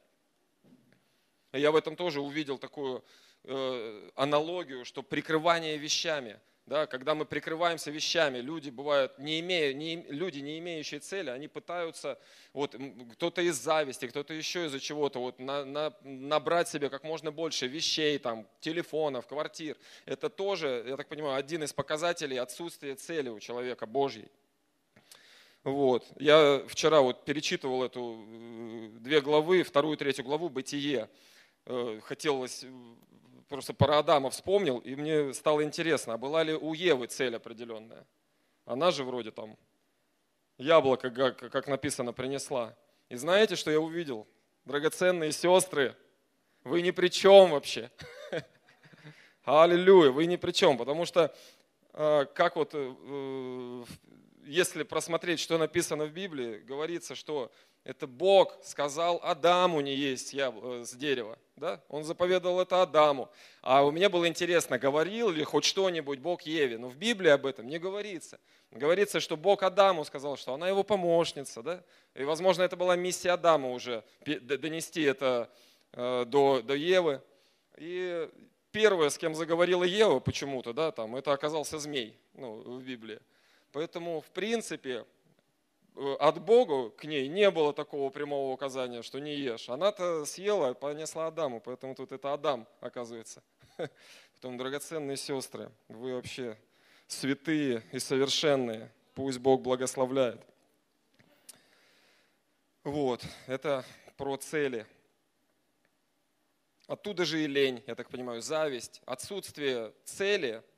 Я 1.52 1.70
в 1.70 1.76
этом 1.76 1.96
тоже 1.96 2.20
увидел 2.20 2.58
такую 2.58 3.04
э, 3.44 4.10
аналогию, 4.14 4.84
что 4.84 5.02
прикрывание 5.02 5.76
вещами– 5.76 6.40
да, 6.66 6.86
когда 6.86 7.14
мы 7.14 7.24
прикрываемся 7.24 7.90
вещами, 7.90 8.38
люди 8.38 8.70
бывают, 8.70 9.18
не 9.18 9.40
имея, 9.40 9.74
не, 9.74 9.96
люди, 10.08 10.38
не 10.38 10.58
имеющие 10.60 11.00
цели, 11.00 11.28
они 11.30 11.48
пытаются, 11.48 12.18
вот, 12.52 12.76
кто-то 13.14 13.42
из 13.42 13.56
зависти, 13.56 14.06
кто-то 14.06 14.32
еще 14.32 14.66
из-за 14.66 14.78
чего-то, 14.78 15.18
вот, 15.18 15.40
на, 15.40 15.64
на, 15.64 15.92
набрать 16.02 16.68
себе 16.68 16.88
как 16.88 17.02
можно 17.02 17.32
больше 17.32 17.66
вещей, 17.66 18.18
там, 18.18 18.46
телефонов, 18.60 19.26
квартир. 19.26 19.76
Это 20.06 20.30
тоже, 20.30 20.84
я 20.86 20.96
так 20.96 21.08
понимаю, 21.08 21.36
один 21.36 21.64
из 21.64 21.72
показателей 21.72 22.36
отсутствия 22.36 22.94
цели 22.94 23.28
у 23.28 23.40
человека 23.40 23.86
Божьей. 23.86 24.30
Вот. 25.64 26.06
Я 26.18 26.64
вчера 26.66 27.00
вот 27.00 27.24
перечитывал 27.24 27.84
эту 27.84 28.24
э, 28.26 28.88
две 28.98 29.20
главы, 29.20 29.62
вторую 29.62 29.94
и 29.94 29.98
третью 29.98 30.24
главу 30.24 30.48
«Бытие». 30.48 31.08
Э, 31.66 32.00
хотелось 32.02 32.64
просто 33.52 33.74
про 33.74 33.98
Адама 33.98 34.30
вспомнил, 34.30 34.78
и 34.78 34.96
мне 34.96 35.34
стало 35.34 35.62
интересно, 35.62 36.14
а 36.14 36.18
была 36.18 36.42
ли 36.42 36.54
у 36.54 36.72
Евы 36.72 37.06
цель 37.06 37.36
определенная? 37.36 38.06
Она 38.64 38.90
же 38.90 39.04
вроде 39.04 39.30
там 39.30 39.58
яблоко, 40.56 41.10
как, 41.10 41.36
как 41.36 41.68
написано, 41.68 42.14
принесла. 42.14 42.74
И 43.10 43.16
знаете, 43.16 43.54
что 43.54 43.70
я 43.70 43.78
увидел? 43.78 44.26
Драгоценные 44.64 45.32
сестры, 45.32 45.94
вы 46.64 46.80
ни 46.80 46.92
при 46.92 47.08
чем 47.08 47.50
вообще. 47.50 47.90
Аллилуйя, 49.44 50.10
вы 50.10 50.24
ни 50.24 50.36
при 50.36 50.52
чем, 50.52 50.78
потому 50.78 51.04
что 51.04 51.34
э, 51.92 52.24
как 52.34 52.56
вот, 52.56 52.70
э, 52.72 53.84
если 54.44 54.82
просмотреть, 54.82 55.40
что 55.40 55.58
написано 55.58 56.06
в 56.06 56.12
Библии, 56.12 56.58
говорится, 56.58 57.14
что 57.14 57.50
это 57.84 58.06
Бог 58.06 58.56
сказал 58.62 59.20
Адаму 59.24 59.80
не 59.80 59.94
есть 59.94 60.32
э, 60.34 60.84
с 60.84 60.94
дерева. 60.94 61.36
Да? 61.56 61.82
Он 61.88 62.04
заповедовал 62.04 62.60
это 62.60 62.82
Адаму. 62.82 63.28
А 63.60 63.84
у 63.84 63.90
меня 63.90 64.08
было 64.08 64.28
интересно, 64.28 64.78
говорил 64.78 65.30
ли 65.30 65.42
хоть 65.42 65.64
что-нибудь 65.64 66.20
Бог 66.20 66.42
Еве. 66.42 66.78
Но 66.78 66.88
в 66.88 66.96
Библии 66.96 67.30
об 67.30 67.44
этом 67.44 67.66
не 67.66 67.78
говорится. 67.78 68.38
Говорится, 68.70 69.18
что 69.18 69.36
Бог 69.36 69.64
Адаму 69.64 70.04
сказал, 70.04 70.36
что 70.36 70.54
она 70.54 70.68
его 70.68 70.84
помощница. 70.84 71.62
Да? 71.62 71.82
И, 72.14 72.22
возможно, 72.22 72.62
это 72.62 72.76
была 72.76 72.94
миссия 72.94 73.30
Адама 73.30 73.70
уже, 73.70 74.04
донести 74.24 75.02
это 75.02 75.50
э, 75.92 76.24
до, 76.26 76.62
до 76.62 76.74
Евы. 76.74 77.20
И 77.78 78.30
первое, 78.70 79.10
с 79.10 79.18
кем 79.18 79.34
заговорила 79.34 79.84
Ева 79.84 80.20
почему-то, 80.20 80.72
да, 80.72 80.92
там, 80.92 81.16
это 81.16 81.32
оказался 81.32 81.78
змей 81.78 82.16
ну, 82.34 82.78
в 82.78 82.82
Библии. 82.82 83.20
Поэтому, 83.72 84.20
в 84.20 84.30
принципе, 84.30 85.04
Э, 85.94 86.16
от 86.18 86.40
Бога 86.42 86.90
к 86.90 87.04
ней 87.04 87.28
не 87.28 87.50
было 87.50 87.72
такого 87.72 88.10
прямого 88.10 88.52
указания, 88.52 89.02
что 89.02 89.18
не 89.18 89.34
ешь. 89.34 89.68
Она-то 89.68 90.24
съела, 90.24 90.74
понесла 90.74 91.26
Адаму, 91.26 91.60
поэтому 91.60 91.94
тут 91.94 92.12
это 92.12 92.32
Адам, 92.32 92.66
оказывается. 92.80 93.42
Потом, 94.34 94.56
драгоценные 94.56 95.16
сестры, 95.16 95.70
вы 95.88 96.14
вообще 96.14 96.56
святые 97.06 97.82
и 97.92 97.98
совершенные. 97.98 98.90
Пусть 99.14 99.38
Бог 99.38 99.60
благословляет. 99.60 100.40
Вот, 102.82 103.22
это 103.46 103.84
про 104.16 104.36
цели. 104.36 104.86
Оттуда 106.86 107.24
же 107.24 107.44
и 107.44 107.46
лень, 107.46 107.82
я 107.86 107.94
так 107.94 108.08
понимаю, 108.08 108.42
зависть, 108.42 109.02
отсутствие 109.04 109.92
цели– 110.04 110.62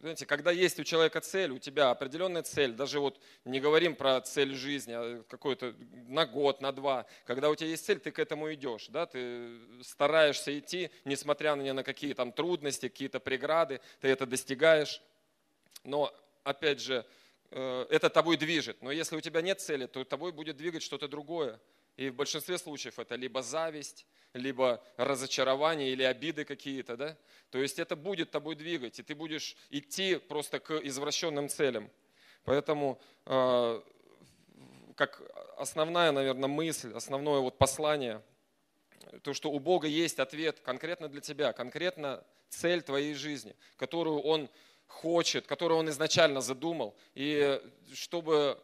знаете, 0.00 0.26
когда 0.26 0.50
есть 0.50 0.78
у 0.78 0.84
человека 0.84 1.20
цель, 1.20 1.50
у 1.50 1.58
тебя 1.58 1.90
определенная 1.90 2.42
цель, 2.42 2.72
даже 2.72 3.00
вот 3.00 3.20
не 3.44 3.60
говорим 3.60 3.96
про 3.96 4.20
цель 4.20 4.54
жизни, 4.54 4.92
а 4.92 5.24
какой-то 5.28 5.74
на 6.08 6.26
год, 6.26 6.60
на 6.60 6.72
два, 6.72 7.06
когда 7.24 7.50
у 7.50 7.54
тебя 7.54 7.70
есть 7.70 7.84
цель, 7.84 7.98
ты 7.98 8.10
к 8.12 8.18
этому 8.18 8.52
идешь, 8.54 8.88
да, 8.88 9.06
ты 9.06 9.58
стараешься 9.82 10.56
идти, 10.56 10.90
несмотря 11.04 11.54
ни 11.56 11.70
на 11.70 11.82
какие 11.82 12.12
там 12.14 12.32
трудности, 12.32 12.88
какие-то 12.88 13.18
преграды, 13.18 13.80
ты 14.00 14.08
это 14.08 14.26
достигаешь, 14.26 15.02
но 15.84 16.14
опять 16.44 16.80
же, 16.80 17.04
э, 17.50 17.86
это 17.90 18.08
тобой 18.08 18.36
движет, 18.36 18.80
но 18.82 18.92
если 18.92 19.16
у 19.16 19.20
тебя 19.20 19.42
нет 19.42 19.60
цели, 19.60 19.86
то 19.86 20.04
тобой 20.04 20.32
будет 20.32 20.56
двигать 20.56 20.82
что-то 20.82 21.08
другое, 21.08 21.58
и 22.00 22.08
в 22.08 22.14
большинстве 22.14 22.56
случаев 22.56 22.98
это 22.98 23.14
либо 23.14 23.42
зависть, 23.42 24.06
либо 24.32 24.82
разочарование 24.96 25.90
или 25.90 26.02
обиды 26.02 26.46
какие-то, 26.46 26.96
да? 26.96 27.14
То 27.50 27.58
есть 27.58 27.78
это 27.78 27.94
будет 27.94 28.30
тобой 28.30 28.54
двигать, 28.54 28.98
и 28.98 29.02
ты 29.02 29.14
будешь 29.14 29.54
идти 29.68 30.16
просто 30.16 30.60
к 30.60 30.78
извращенным 30.78 31.50
целям. 31.50 31.90
Поэтому, 32.44 32.98
э, 33.26 33.82
как 34.96 35.20
основная, 35.58 36.10
наверное, 36.10 36.48
мысль, 36.48 36.90
основное 36.94 37.40
вот 37.40 37.58
послание, 37.58 38.22
то, 39.22 39.34
что 39.34 39.50
у 39.50 39.58
Бога 39.58 39.86
есть 39.86 40.20
ответ 40.20 40.58
конкретно 40.60 41.06
для 41.08 41.20
тебя, 41.20 41.52
конкретно 41.52 42.24
цель 42.48 42.80
твоей 42.80 43.12
жизни, 43.12 43.54
которую 43.76 44.20
Он 44.20 44.48
хочет, 44.86 45.46
которую 45.46 45.80
Он 45.80 45.90
изначально 45.90 46.40
задумал. 46.40 46.96
И 47.14 47.60
чтобы 47.92 48.58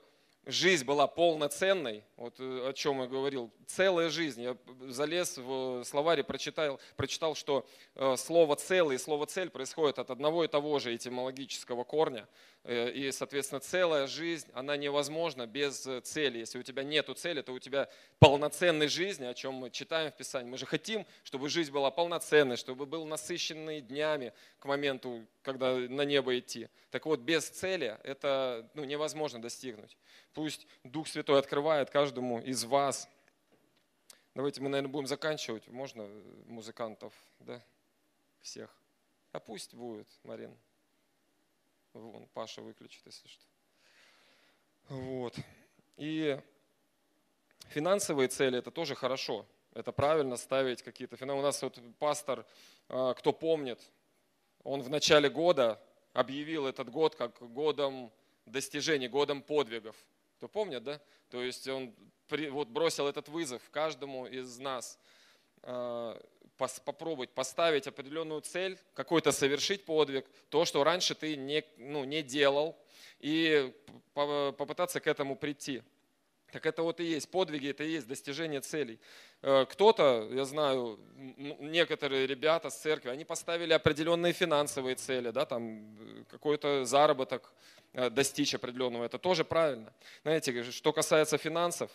жизнь 0.46 0.84
была 0.84 1.08
полноценной, 1.08 2.04
вот 2.16 2.38
э, 2.38 2.68
о 2.68 2.72
чем 2.72 3.00
я 3.00 3.08
говорил, 3.08 3.50
целая 3.66 4.08
жизнь. 4.08 4.42
Я 4.42 4.56
залез 4.88 5.36
в 5.36 5.82
словаре, 5.84 6.22
прочитал, 6.22 6.80
прочитал, 6.96 7.34
что 7.34 7.66
э, 7.96 8.16
слово 8.16 8.54
«целый» 8.54 8.94
и 8.94 8.98
слово 8.98 9.26
«цель» 9.26 9.50
происходит 9.50 9.98
от 9.98 10.10
одного 10.10 10.44
и 10.44 10.48
того 10.48 10.78
же 10.78 10.94
этимологического 10.94 11.82
корня. 11.82 12.28
Э, 12.62 12.90
и, 12.90 13.10
соответственно, 13.10 13.60
целая 13.60 14.06
жизнь, 14.06 14.48
она 14.54 14.76
невозможна 14.76 15.46
без 15.46 15.86
цели. 16.04 16.38
Если 16.38 16.60
у 16.60 16.62
тебя 16.62 16.84
нет 16.84 17.10
цели, 17.16 17.42
то 17.42 17.52
у 17.52 17.58
тебя 17.58 17.88
полноценной 18.20 18.88
жизни, 18.88 19.26
о 19.26 19.34
чем 19.34 19.54
мы 19.54 19.70
читаем 19.70 20.12
в 20.12 20.16
Писании. 20.16 20.50
Мы 20.50 20.58
же 20.58 20.66
хотим, 20.66 21.06
чтобы 21.24 21.48
жизнь 21.48 21.72
была 21.72 21.90
полноценной, 21.90 22.56
чтобы 22.56 22.86
был 22.86 23.04
насыщенный 23.04 23.80
днями 23.80 24.32
к 24.60 24.64
моменту, 24.64 25.26
когда 25.42 25.74
на 25.74 26.02
небо 26.02 26.38
идти. 26.38 26.68
Так 26.90 27.04
вот, 27.06 27.20
без 27.20 27.48
цели 27.48 27.98
это 28.04 28.70
ну, 28.74 28.84
невозможно 28.84 29.42
достигнуть. 29.42 29.96
Пусть 30.36 30.66
Дух 30.84 31.08
Святой 31.08 31.38
открывает 31.38 31.88
каждому 31.88 32.40
из 32.40 32.62
вас. 32.64 33.08
Давайте 34.34 34.60
мы, 34.60 34.68
наверное, 34.68 34.92
будем 34.92 35.06
заканчивать. 35.06 35.66
Можно 35.68 36.06
музыкантов, 36.44 37.14
да? 37.38 37.64
Всех. 38.42 38.70
А 39.32 39.40
пусть 39.40 39.72
будет, 39.72 40.06
Марин. 40.24 40.54
Вон, 41.94 42.28
Паша 42.34 42.60
выключит, 42.60 43.00
если 43.06 43.26
что. 43.28 43.46
Вот. 44.90 45.34
И 45.96 46.38
финансовые 47.68 48.28
цели– 48.28 48.58
это 48.60 48.70
тоже 48.70 48.94
хорошо. 48.94 49.46
Это 49.72 49.90
правильно 49.90 50.36
ставить 50.36 50.82
какие-то 50.82 51.16
финансовые. 51.16 51.42
У 51.42 51.46
нас 51.46 51.62
вот 51.62 51.80
пастор, 51.98 52.44
а, 52.90 53.14
кто 53.14 53.32
помнит, 53.32 53.80
он 54.64 54.82
в 54.82 54.90
начале 54.90 55.30
года 55.30 55.82
объявил 56.12 56.66
этот 56.66 56.90
год 56.90 57.14
как 57.14 57.38
годом 57.40 58.12
достижений, 58.44 59.08
годом 59.08 59.40
подвигов. 59.40 59.96
Кто 60.36 60.48
помнит, 60.48 60.82
да? 60.84 61.00
То 61.30 61.42
есть 61.42 61.66
он 61.68 61.94
вот 62.50 62.68
бросил 62.68 63.06
этот 63.06 63.28
вызов 63.28 63.62
каждому 63.70 64.26
из 64.26 64.58
нас 64.58 64.98
а, 65.62 66.20
попробовать 66.84 67.30
поставить 67.30 67.86
определенную 67.86 68.40
цель, 68.40 68.78
какой-то 68.94 69.32
совершить 69.32 69.84
подвиг, 69.84 70.26
то, 70.48 70.64
что 70.64 70.84
раньше 70.84 71.14
ты 71.14 71.36
не, 71.36 71.64
ну, 71.76 72.04
не 72.04 72.22
делал, 72.22 72.76
и 73.20 73.74
попытаться 74.14 75.00
к 75.00 75.06
этому 75.06 75.36
прийти. 75.36 75.82
Так 76.52 76.66
это 76.66 76.82
вот 76.82 77.00
и 77.00 77.04
есть 77.04 77.30
подвиги, 77.30 77.70
это 77.70 77.84
и 77.84 77.90
есть 77.90 78.06
достижение 78.06 78.60
целей. 78.60 79.00
Э, 79.42 79.66
кто-то, 79.68 80.28
я 80.32 80.44
знаю, 80.44 80.98
некоторые 81.14 82.26
ребята 82.26 82.70
с 82.70 82.80
церкви, 82.80 83.10
они 83.10 83.24
поставили 83.24 83.72
определенные 83.72 84.32
финансовые 84.32 84.96
цели, 84.96 85.30
да, 85.30 85.44
там 85.44 85.96
э, 85.98 86.24
какой-то 86.30 86.84
заработок 86.84 87.52
э, 87.92 88.10
достичь 88.10 88.54
определенного, 88.54 89.04
это 89.04 89.18
тоже 89.18 89.44
правильно. 89.44 89.92
Знаете, 90.22 90.70
что 90.70 90.92
касается 90.92 91.38
финансов, 91.38 91.90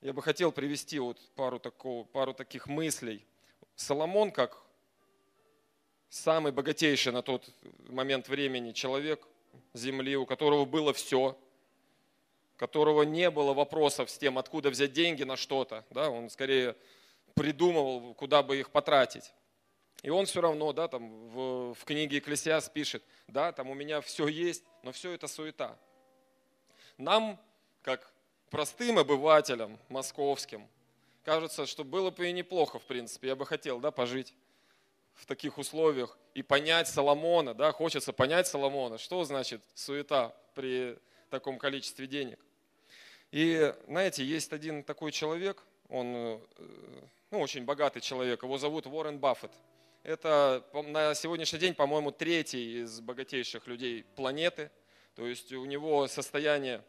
я 0.00 0.12
бы 0.12 0.22
хотел 0.22 0.50
привести 0.50 0.98
вот 0.98 1.18
пару, 1.34 1.58
такого, 1.58 2.04
пару 2.04 2.32
таких 2.32 2.66
мыслей. 2.66 3.24
Соломон, 3.76 4.30
как 4.30 4.62
самый 6.08 6.52
богатейший 6.52 7.12
на 7.12 7.22
тот 7.22 7.48
момент 7.88 8.28
времени 8.28 8.72
человек 8.72 9.26
земли, 9.74 10.16
у 10.16 10.24
которого 10.24 10.64
было 10.64 10.92
все, 10.94 11.36
которого 12.60 13.04
не 13.04 13.30
было 13.30 13.54
вопросов 13.54 14.10
с 14.10 14.18
тем, 14.18 14.36
откуда 14.36 14.68
взять 14.68 14.92
деньги 14.92 15.22
на 15.22 15.38
что-то, 15.38 15.82
да, 15.88 16.10
он 16.10 16.28
скорее 16.28 16.76
придумывал, 17.34 18.12
куда 18.12 18.42
бы 18.42 18.58
их 18.58 18.68
потратить. 18.68 19.32
И 20.02 20.10
он 20.10 20.26
все 20.26 20.42
равно, 20.42 20.74
да, 20.74 20.86
там 20.86 21.30
в, 21.30 21.72
в 21.72 21.84
книге 21.86 22.16
Екклесиас 22.16 22.68
пишет, 22.68 23.02
да, 23.28 23.52
там 23.52 23.70
у 23.70 23.74
меня 23.74 24.02
все 24.02 24.28
есть, 24.28 24.62
но 24.82 24.92
все 24.92 25.12
это 25.12 25.26
суета. 25.26 25.78
Нам, 26.98 27.40
как 27.80 28.12
простым 28.50 28.98
обывателям 28.98 29.78
московским, 29.88 30.68
кажется, 31.24 31.64
что 31.64 31.82
было 31.82 32.10
бы 32.10 32.28
и 32.28 32.32
неплохо, 32.32 32.78
в 32.78 32.84
принципе. 32.84 33.28
Я 33.28 33.36
бы 33.36 33.46
хотел 33.46 33.80
да, 33.80 33.90
пожить 33.90 34.34
в 35.14 35.24
таких 35.24 35.56
условиях 35.56 36.18
и 36.34 36.42
понять 36.42 36.88
Соломона. 36.88 37.54
Да, 37.54 37.72
хочется 37.72 38.12
понять 38.12 38.48
Соломона, 38.48 38.98
что 38.98 39.24
значит 39.24 39.62
суета 39.74 40.36
при 40.54 40.98
таком 41.30 41.58
количестве 41.58 42.06
денег. 42.06 42.38
И, 43.32 43.74
знаете, 43.86 44.24
есть 44.24 44.52
один 44.52 44.82
такой 44.82 45.12
человек, 45.12 45.62
он 45.88 46.06
э, 46.06 46.38
ну, 47.30 47.40
очень 47.40 47.64
богатый 47.64 48.00
человек, 48.00 48.42
его 48.42 48.58
зовут 48.58 48.86
Уоррен 48.86 49.18
Баффет. 49.18 49.52
Это 50.02 50.64
на 50.72 51.14
сегодняшний 51.14 51.58
день, 51.58 51.74
по-моему, 51.74 52.10
третий 52.10 52.82
из 52.82 53.00
богатейших 53.00 53.66
людей 53.66 54.04
планеты. 54.16 54.70
То 55.14 55.26
есть 55.26 55.52
у 55.52 55.64
него 55.64 56.08
состояние 56.08 56.82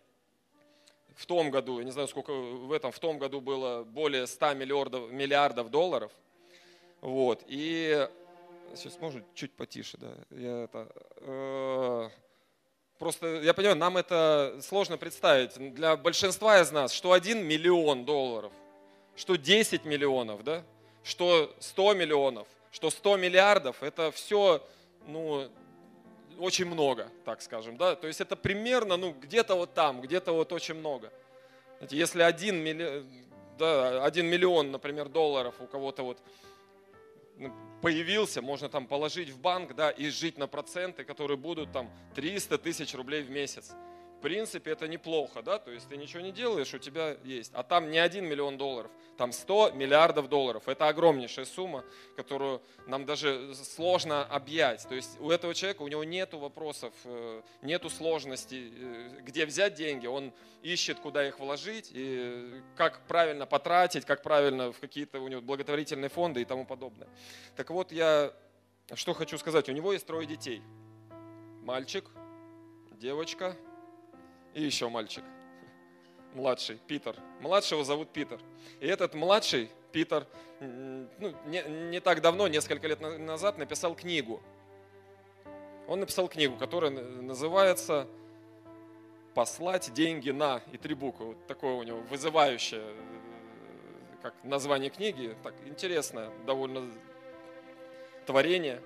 в 1.15 1.25
том 1.25 1.51
году, 1.51 1.79
я 1.79 1.85
не 1.85 1.91
знаю, 1.91 2.07
сколько 2.07 2.31
в 2.31 2.71
этом, 2.71 2.91
в 2.91 2.99
том 2.99 3.19
году 3.19 3.41
было 3.41 3.83
более 3.83 4.25
100 4.25 4.53
миллиардов, 4.53 5.11
миллиардов 5.11 5.69
долларов. 5.69 6.11
Вот. 7.01 7.43
И 7.47 8.07
сейчас 8.75 8.99
можно 8.99 9.23
чуть 9.35 9.51
потише, 9.51 9.97
да. 9.97 10.13
Я 10.29 10.63
это, 10.63 10.87
э, 11.17 12.09
просто, 13.01 13.41
я 13.41 13.55
понимаю, 13.55 13.77
нам 13.77 13.97
это 13.97 14.59
сложно 14.61 14.95
представить. 14.95 15.73
Для 15.73 15.97
большинства 15.97 16.61
из 16.61 16.71
нас, 16.71 16.93
что 16.93 17.13
1 17.13 17.43
миллион 17.43 18.05
долларов, 18.05 18.53
что 19.15 19.37
10 19.37 19.85
миллионов, 19.85 20.43
да, 20.43 20.63
что 21.03 21.51
100 21.59 21.95
миллионов, 21.95 22.47
что 22.71 22.91
100 22.91 23.17
миллиардов, 23.17 23.81
это 23.81 24.11
все, 24.11 24.63
ну, 25.07 25.49
очень 26.37 26.65
много, 26.65 27.07
так 27.25 27.41
скажем, 27.41 27.75
да, 27.75 27.95
то 27.95 28.05
есть 28.05 28.21
это 28.21 28.35
примерно, 28.35 28.97
ну, 28.97 29.15
где-то 29.19 29.55
вот 29.55 29.73
там, 29.73 30.01
где-то 30.01 30.33
вот 30.33 30.53
очень 30.53 30.75
много. 30.75 31.11
Знаете, 31.79 31.97
если 31.97 32.21
один 32.21 32.57
миллион, 32.57 33.07
да, 33.57 34.05
один 34.05 34.27
миллион, 34.27 34.71
например, 34.71 35.09
долларов 35.09 35.55
у 35.59 35.65
кого-то 35.65 36.03
вот 36.03 36.19
ну, 37.37 37.51
появился, 37.81 38.41
можно 38.41 38.69
там 38.69 38.87
положить 38.87 39.29
в 39.29 39.39
банк, 39.39 39.75
да, 39.75 39.89
и 39.89 40.09
жить 40.09 40.37
на 40.37 40.47
проценты, 40.47 41.03
которые 41.03 41.37
будут 41.37 41.71
там 41.71 41.89
300 42.15 42.57
тысяч 42.57 42.93
рублей 42.93 43.23
в 43.23 43.29
месяц 43.29 43.73
принципе, 44.21 44.71
это 44.71 44.87
неплохо, 44.87 45.41
да, 45.41 45.59
то 45.59 45.71
есть 45.71 45.89
ты 45.89 45.97
ничего 45.97 46.21
не 46.21 46.31
делаешь, 46.31 46.73
у 46.73 46.77
тебя 46.77 47.17
есть. 47.23 47.51
А 47.53 47.63
там 47.63 47.91
не 47.91 47.97
один 47.97 48.25
миллион 48.25 48.57
долларов, 48.57 48.91
там 49.17 49.31
100 49.31 49.71
миллиардов 49.71 50.29
долларов. 50.29 50.67
Это 50.67 50.87
огромнейшая 50.87 51.45
сумма, 51.45 51.83
которую 52.15 52.61
нам 52.87 53.05
даже 53.05 53.53
сложно 53.55 54.23
объять. 54.23 54.87
То 54.87 54.95
есть 54.95 55.19
у 55.19 55.29
этого 55.29 55.53
человека, 55.53 55.81
у 55.81 55.87
него 55.87 56.03
нету 56.03 56.39
вопросов, 56.39 56.93
э, 57.05 57.41
нету 57.61 57.89
сложностей, 57.89 58.73
э, 58.73 59.21
где 59.21 59.45
взять 59.45 59.73
деньги. 59.73 60.07
Он 60.07 60.31
ищет, 60.61 60.99
куда 60.99 61.27
их 61.27 61.39
вложить, 61.39 61.89
и 61.91 62.61
как 62.77 63.07
правильно 63.07 63.45
потратить, 63.45 64.05
как 64.05 64.21
правильно 64.21 64.71
в 64.71 64.79
какие-то 64.79 65.19
у 65.19 65.27
него 65.27 65.41
благотворительные 65.41 66.09
фонды 66.09 66.41
и 66.41 66.45
тому 66.45 66.65
подобное. 66.65 67.09
Так 67.55 67.71
вот, 67.71 67.91
я 67.91 68.33
что 68.93 69.13
хочу 69.13 69.37
сказать. 69.37 69.69
У 69.69 69.71
него 69.71 69.93
есть 69.93 70.05
трое 70.05 70.27
детей. 70.27 70.61
Мальчик, 71.63 72.05
девочка– 72.99 73.55
и 74.53 74.63
еще 74.63 74.89
мальчик, 74.89 75.23
младший, 76.33 76.79
Питер. 76.87 77.15
Младшего 77.39 77.83
зовут 77.83 78.09
Питер. 78.09 78.39
И 78.79 78.87
этот 78.87 79.13
младший, 79.13 79.69
Питер, 79.91 80.27
ну, 80.59 81.33
не, 81.45 81.63
не 81.89 81.99
так 81.99 82.21
давно, 82.21 82.47
несколько 82.47 82.87
лет 82.87 82.99
назад, 82.99 83.57
написал 83.57 83.95
книгу. 83.95 84.41
Он 85.87 85.99
написал 85.99 86.27
книгу, 86.27 86.55
которая 86.57 86.91
называется 86.91 88.07
«Послать 89.33 89.93
деньги 89.93 90.31
на» 90.31 90.61
и 90.71 90.77
три 90.77 90.93
буквы. 90.93 91.27
Вот 91.27 91.47
такое 91.47 91.73
у 91.73 91.83
него 91.83 91.99
вызывающее 92.09 92.81
э, 92.81 94.17
как 94.21 94.33
название 94.43 94.89
книги, 94.89 95.35
так 95.43 95.53
интересное 95.65 96.29
довольно 96.45 96.89
творение. 98.25 98.81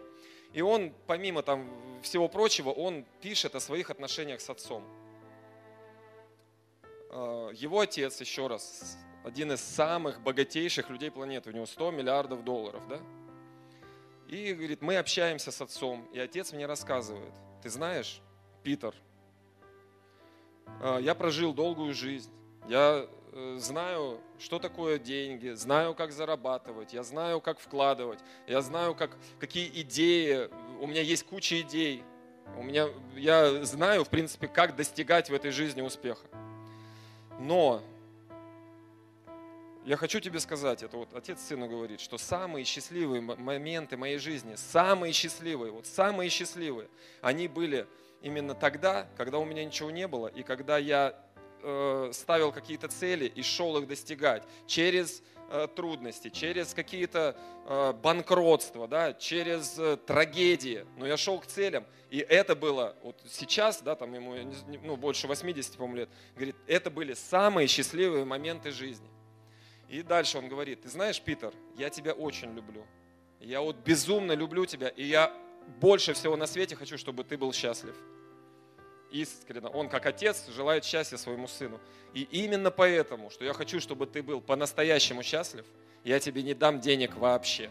И 0.54 0.62
он, 0.62 0.94
помимо 1.06 1.44
там 1.44 1.70
всего 2.02 2.28
прочего, 2.28 2.70
он 2.70 3.06
пишет 3.22 3.56
о 3.56 3.60
своих 3.60 3.90
отношениях 3.90 4.40
с 4.40 4.50
отцом. 4.50 4.84
А, 7.10 7.50
его 7.52 7.80
отец, 7.80 8.20
еще 8.22 8.48
раз, 8.48 8.98
один 9.24 9.52
из 9.52 9.62
самых 9.62 10.22
богатейших 10.22 10.90
людей 10.90 11.12
планеты, 11.12 11.50
у 11.50 11.54
него 11.54 11.66
100 11.66 11.92
миллиардов 11.92 12.44
долларов, 12.44 12.82
да? 12.88 13.00
И 14.28 14.54
говорит, 14.54 14.82
мы 14.82 14.98
общаемся 14.98 15.52
с 15.52 15.62
отцом, 15.62 16.08
и 16.12 16.20
отец 16.20 16.52
мне 16.52 16.66
рассказывает, 16.66 17.34
ты 17.62 17.70
знаешь, 17.70 18.22
Питер, 18.64 18.96
а, 20.82 20.98
я 21.00 21.16
прожил 21.16 21.54
долгую 21.54 21.94
жизнь, 21.94 22.32
я 22.68 23.08
э, 23.32 23.58
знаю, 23.60 24.20
что 24.40 24.58
такое 24.60 24.98
деньги, 24.98 25.50
знаю, 25.50 25.94
как 25.94 26.12
зарабатывать, 26.12 26.94
я 26.94 27.04
знаю, 27.04 27.42
как 27.42 27.60
вкладывать, 27.60 28.20
я 28.48 28.62
знаю, 28.62 28.96
как, 28.96 29.18
какие 29.40 29.70
идеи, 29.82 30.50
у 30.82 30.88
меня 30.88 31.02
есть 31.02 31.26
куча 31.26 31.62
идей, 31.62 32.04
у 32.58 32.64
меня, 32.64 32.88
я 33.16 33.64
знаю, 33.66 34.04
в 34.04 34.10
принципе, 34.10 34.48
как 34.48 34.76
достигать 34.76 35.30
в 35.30 35.34
этой 35.34 35.52
жизни 35.52 35.82
успеха. 35.82 36.26
Но 37.40 37.82
я 39.86 39.98
хочу 39.98 40.20
тебе 40.20 40.40
сказать, 40.40 40.82
это 40.82 40.98
вот 40.98 41.14
отец 41.14 41.42
сыну 41.42 41.68
говорит, 41.68 42.00
что 42.00 42.18
самые 42.18 42.66
счастливые 42.66 43.22
моменты 43.22 43.98
моей 43.98 44.18
жизни, 44.18 44.56
самые 44.56 45.14
счастливые, 45.14 45.72
вот 45.72 45.86
самые 45.86 46.30
счастливые, 46.30 46.90
они 47.22 47.48
были 47.48 47.86
именно 48.22 48.56
тогда, 48.56 49.08
когда 49.16 49.38
у 49.38 49.46
меня 49.46 49.64
ничего 49.64 49.92
не 49.92 50.08
было, 50.08 50.28
и 50.28 50.42
когда 50.42 50.80
я 50.80 51.16
э, 51.66 52.12
ставил 52.14 52.52
какие-то 52.52 52.88
цели 52.88 53.26
и 53.26 53.42
шел 53.42 53.78
их 53.78 53.88
достигать 53.88 54.44
через 54.68 55.24
э, 55.50 55.68
трудности, 55.76 56.30
через 56.30 56.74
какие-то 56.74 57.36
э, 57.66 57.94
банкротства, 57.94 58.88
да, 58.88 59.14
через 59.14 59.78
э, 59.80 59.98
трагедии. 59.98 60.86
Но 60.98 61.08
я 61.08 61.18
шел 61.18 61.40
к 61.40 61.48
целям, 61.48 61.86
и 62.12 62.20
это 62.20 62.56
было, 62.56 62.96
вот 63.02 63.20
сейчас, 63.30 63.82
да, 63.82 63.96
там 63.96 64.14
ему 64.14 64.36
ну, 64.84 64.96
больше 64.96 65.28
80, 65.28 65.76
по-моему, 65.76 65.98
лет, 65.98 66.10
говорит, 66.36 66.56
это 66.68 66.92
были 66.92 67.14
самые 67.14 67.68
счастливые 67.68 68.26
моменты 68.26 68.72
жизни. 68.72 69.10
И 69.90 70.02
дальше 70.02 70.38
он 70.38 70.48
говорит, 70.48 70.84
ты 70.84 70.90
знаешь, 70.90 71.20
Питер, 71.20 71.54
я 71.78 71.90
тебя 71.90 72.14
очень 72.14 72.54
люблю. 72.54 72.86
Я 73.40 73.62
вот 73.62 73.78
безумно 73.78 74.34
люблю 74.34 74.66
тебя, 74.66 74.90
и 74.90 75.04
я 75.04 75.32
больше 75.80 76.14
всего 76.14 76.36
на 76.36 76.48
свете 76.48 76.76
хочу, 76.76 76.98
чтобы 76.98 77.24
ты 77.24 77.38
был 77.38 77.54
счастлив. 77.54 77.96
Искренне. 79.16 79.68
Он, 79.68 79.88
как 79.88 80.06
отец, 80.06 80.46
желает 80.50 80.84
счастья 80.84 81.16
своему 81.16 81.48
сыну. 81.48 81.80
И 82.14 82.24
именно 82.24 82.70
поэтому, 82.70 83.30
что 83.30 83.46
я 83.46 83.54
хочу, 83.54 83.80
чтобы 83.80 84.08
ты 84.08 84.22
был 84.22 84.42
по-настоящему 84.42 85.24
счастлив, 85.24 85.66
я 86.04 86.20
тебе 86.20 86.44
не 86.44 86.54
дам 86.54 86.82
денег 86.82 87.16
вообще. 87.16 87.70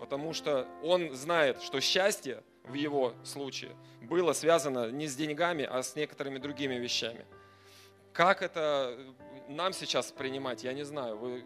Потому 0.00 0.32
что 0.32 0.66
он 0.82 1.14
знает, 1.14 1.60
что 1.60 1.80
счастье 1.80 2.42
в 2.64 2.72
его 2.72 3.12
случае 3.24 3.72
было 4.00 4.32
связано 4.32 4.90
не 4.90 5.06
с 5.06 5.14
деньгами, 5.16 5.68
а 5.70 5.82
с 5.82 5.96
некоторыми 5.96 6.38
другими 6.38 6.76
вещами. 6.76 7.26
Как 8.14 8.40
это 8.40 8.98
нам 9.48 9.74
сейчас 9.74 10.10
принимать, 10.10 10.64
я 10.64 10.72
не 10.72 10.84
знаю. 10.84 11.18
Вы, 11.18 11.44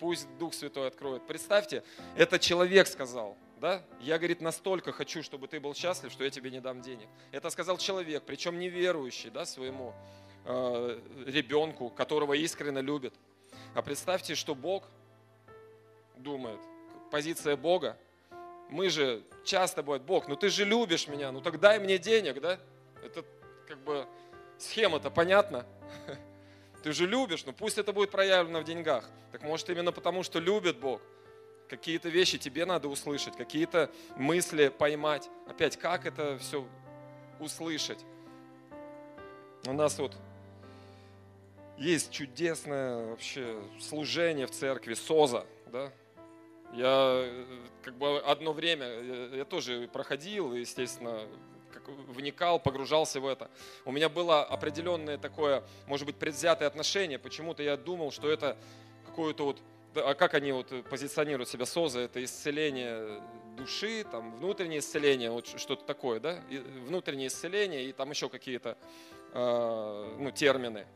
пусть 0.00 0.26
Дух 0.38 0.54
Святой 0.54 0.88
откроет. 0.88 1.24
Представьте, 1.24 1.84
это 2.16 2.40
человек 2.40 2.88
сказал, 2.88 3.36
да? 3.62 3.80
Я, 4.00 4.18
говорит, 4.18 4.40
настолько 4.40 4.90
хочу, 4.90 5.22
чтобы 5.22 5.46
ты 5.46 5.60
был 5.60 5.72
счастлив, 5.72 6.10
что 6.10 6.24
я 6.24 6.30
тебе 6.30 6.50
не 6.50 6.60
дам 6.60 6.82
денег. 6.82 7.08
Это 7.30 7.48
сказал 7.48 7.78
человек, 7.78 8.24
причем 8.26 8.58
неверующий, 8.58 9.30
да, 9.30 9.46
своему 9.46 9.94
э, 10.44 10.98
ребенку, 11.26 11.88
которого 11.88 12.32
искренне 12.32 12.82
любит. 12.82 13.14
А 13.74 13.80
представьте, 13.80 14.34
что 14.34 14.56
Бог 14.56 14.82
думает, 16.16 16.58
позиция 17.12 17.56
Бога. 17.56 17.96
Мы 18.68 18.90
же 18.90 19.22
часто 19.44 19.84
бывает, 19.84 20.02
Бог, 20.02 20.26
ну 20.26 20.34
ты 20.34 20.48
же 20.48 20.64
любишь 20.64 21.06
меня, 21.06 21.30
ну 21.30 21.40
так 21.40 21.60
дай 21.60 21.78
мне 21.78 21.98
денег, 21.98 22.40
да? 22.40 22.58
Это 23.04 23.24
как 23.68 23.78
бы 23.84 24.08
схема-то 24.58 25.08
понятна. 25.08 25.64
Ты 26.82 26.92
же 26.92 27.06
любишь, 27.06 27.44
но 27.46 27.52
пусть 27.52 27.78
это 27.78 27.92
будет 27.92 28.10
проявлено 28.10 28.58
в 28.58 28.64
деньгах. 28.64 29.08
Так 29.30 29.42
может 29.42 29.70
именно 29.70 29.92
потому, 29.92 30.24
что 30.24 30.40
любит 30.40 30.80
Бог. 30.80 31.00
Какие-то 31.72 32.10
вещи 32.10 32.36
тебе 32.36 32.66
надо 32.66 32.86
услышать, 32.88 33.34
какие-то 33.34 33.90
мысли 34.16 34.68
поймать. 34.68 35.30
Опять, 35.48 35.78
как 35.78 36.04
это 36.04 36.36
все 36.36 36.66
услышать? 37.40 37.98
У 39.66 39.72
нас 39.72 39.98
вот 39.98 40.14
есть 41.78 42.10
чудесное 42.10 43.06
вообще 43.06 43.58
служение 43.80 44.46
в 44.46 44.50
церкви, 44.50 44.92
СОЗа, 44.92 45.46
да? 45.68 45.90
Я 46.74 47.26
как 47.80 47.96
бы 47.96 48.18
одно 48.18 48.52
время, 48.52 48.86
я, 48.86 49.36
я 49.38 49.44
тоже 49.46 49.88
проходил, 49.90 50.52
естественно, 50.52 51.22
как 51.72 51.88
вникал, 51.88 52.60
погружался 52.60 53.18
в 53.18 53.26
это. 53.26 53.50
У 53.86 53.92
меня 53.92 54.10
было 54.10 54.44
определенное 54.44 55.16
такое, 55.16 55.64
может 55.86 56.04
быть, 56.04 56.16
предвзятое 56.16 56.68
отношение. 56.68 57.18
Почему-то 57.18 57.62
я 57.62 57.78
думал, 57.78 58.12
что 58.12 58.30
это 58.30 58.58
какое-то 59.06 59.46
вот 59.46 59.62
а 59.94 60.14
как 60.14 60.34
они 60.34 60.52
вот 60.52 60.72
позиционируют 60.88 61.48
себя 61.48 61.66
СОЗа, 61.66 62.00
это 62.00 62.22
исцеление 62.22 63.22
души, 63.56 64.04
там, 64.10 64.34
внутреннее 64.36 64.80
исцеление, 64.80 65.30
вот 65.30 65.46
что-то 65.46 65.84
такое, 65.84 66.20
да, 66.20 66.40
и 66.50 66.58
внутреннее 66.58 67.28
исцеление 67.28 67.84
и 67.84 67.92
там 67.92 68.10
еще 68.10 68.28
какие-то 68.28 68.76
э, 69.32 70.16
ну, 70.18 70.30
термины. 70.30 70.86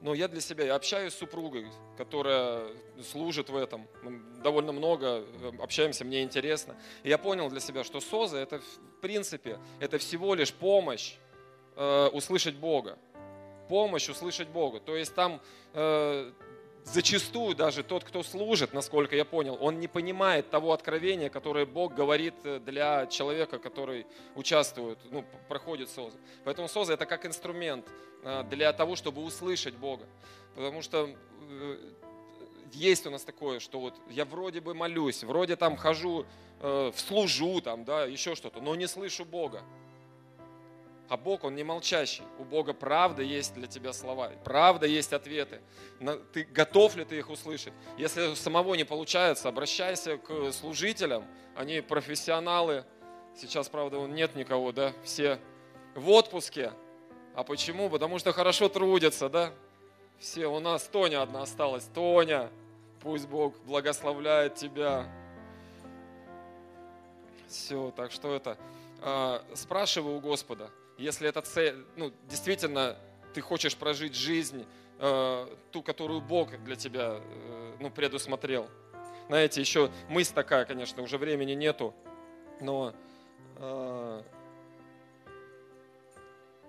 Но 0.00 0.12
я 0.12 0.28
для 0.28 0.42
себя 0.42 0.64
я 0.66 0.74
общаюсь 0.74 1.14
с 1.14 1.18
супругой, 1.18 1.66
которая 1.96 2.66
служит 3.02 3.48
в 3.48 3.56
этом. 3.56 3.88
Довольно 4.42 4.72
много 4.72 5.06
э, 5.06 5.52
общаемся, 5.60 6.04
мне 6.04 6.22
интересно. 6.22 6.76
И 7.04 7.08
я 7.08 7.16
понял 7.16 7.48
для 7.48 7.60
себя, 7.60 7.84
что 7.84 8.00
СОЗа 8.00 8.36
это 8.36 8.58
в 8.58 9.00
принципе, 9.00 9.58
это 9.80 9.98
всего 9.98 10.34
лишь 10.34 10.52
помощь 10.52 11.14
э, 11.76 12.08
услышать 12.12 12.56
Бога. 12.56 12.98
Помощь 13.68 14.10
услышать 14.10 14.48
Бога. 14.48 14.80
То 14.80 14.94
есть 14.94 15.14
там 15.14 15.40
э, 15.72 16.32
зачастую 16.84 17.54
даже 17.54 17.82
тот, 17.82 18.04
кто 18.04 18.22
служит, 18.22 18.72
насколько 18.72 19.16
я 19.16 19.24
понял, 19.24 19.58
он 19.60 19.80
не 19.80 19.88
понимает 19.88 20.50
того 20.50 20.72
откровения, 20.72 21.28
которое 21.30 21.66
Бог 21.66 21.94
говорит 21.94 22.34
э, 22.44 22.60
для 22.60 23.06
человека, 23.06 23.58
который 23.58 24.06
участвует, 24.34 24.98
ну, 25.10 25.24
проходит 25.48 25.90
СОЗа. 25.90 26.18
Поэтому 26.44 26.68
СОЗа 26.68 26.94
это 26.94 27.06
как 27.06 27.26
инструмент 27.26 27.86
Э, 28.24 28.42
для 28.42 28.72
того, 28.72 28.96
чтобы 28.96 29.22
услышать 29.22 29.74
Бога. 29.74 30.06
Потому 30.54 30.80
что 30.80 31.10
э, 31.42 31.78
есть 32.72 33.06
у 33.06 33.10
нас 33.10 33.22
такое, 33.22 33.60
что 33.60 33.78
вот 33.78 33.94
я 34.08 34.24
вроде 34.24 34.60
бы 34.62 34.74
молюсь, 34.74 35.22
вроде 35.24 35.56
там 35.56 35.76
хожу, 35.76 36.26
служу 36.96 37.60
там, 37.60 37.84
да, 37.84 38.06
еще 38.06 38.34
что-то, 38.34 38.62
но 38.62 38.74
не 38.74 38.86
слышу 38.86 39.26
Бога. 39.26 39.62
А 41.08 41.16
Бог, 41.16 41.44
Он 41.44 41.54
не 41.54 41.64
молчащий. 41.64 42.24
У 42.38 42.44
Бога 42.44 42.72
правда 42.72 43.22
есть 43.22 43.54
для 43.54 43.66
тебя 43.66 43.92
слова, 43.92 44.30
правда 44.42 44.86
есть 44.86 45.12
ответы. 45.12 45.60
Ты 46.32 46.44
готов 46.44 46.96
ли 46.96 47.04
ты 47.04 47.18
их 47.18 47.28
услышать? 47.28 47.74
Если 47.98 48.34
самого 48.34 48.74
не 48.74 48.84
получается, 48.84 49.48
обращайся 49.48 50.16
к 50.16 50.50
служителям, 50.52 51.24
они 51.54 51.80
профессионалы. 51.80 52.84
Сейчас, 53.36 53.68
правда, 53.68 53.98
нет 54.06 54.34
никого, 54.34 54.72
да, 54.72 54.92
все 55.02 55.38
в 55.94 56.08
отпуске, 56.10 56.72
а 57.34 57.42
почему? 57.42 57.90
Потому 57.90 58.18
что 58.18 58.32
хорошо 58.32 58.68
трудятся, 58.68 59.28
да? 59.28 59.52
Все, 60.18 60.46
у 60.46 60.60
нас 60.60 60.84
Тоня 60.84 61.22
одна 61.22 61.42
осталась. 61.42 61.84
Тоня, 61.92 62.50
пусть 63.00 63.26
Бог 63.26 63.54
благословляет 63.64 64.54
тебя. 64.54 65.06
Все, 67.48 67.92
так 67.96 68.12
что 68.12 68.34
это. 68.34 68.56
А, 69.00 69.44
спрашивай 69.54 70.14
у 70.14 70.20
Господа, 70.20 70.70
если 70.98 71.28
это 71.28 71.42
цель, 71.42 71.84
ну, 71.96 72.12
действительно, 72.28 72.96
ты 73.32 73.40
хочешь 73.40 73.76
прожить 73.76 74.14
жизнь, 74.14 74.64
э, 74.98 75.56
ту, 75.72 75.82
которую 75.82 76.20
Бог 76.20 76.56
для 76.64 76.76
тебя 76.76 77.20
э, 77.20 77.76
ну, 77.80 77.90
предусмотрел. 77.90 78.68
Знаете, 79.28 79.60
еще 79.60 79.90
мысль 80.08 80.34
такая, 80.34 80.64
конечно, 80.64 81.02
уже 81.02 81.18
времени 81.18 81.52
нету, 81.52 81.94
но 82.60 82.94
э, 83.56 84.22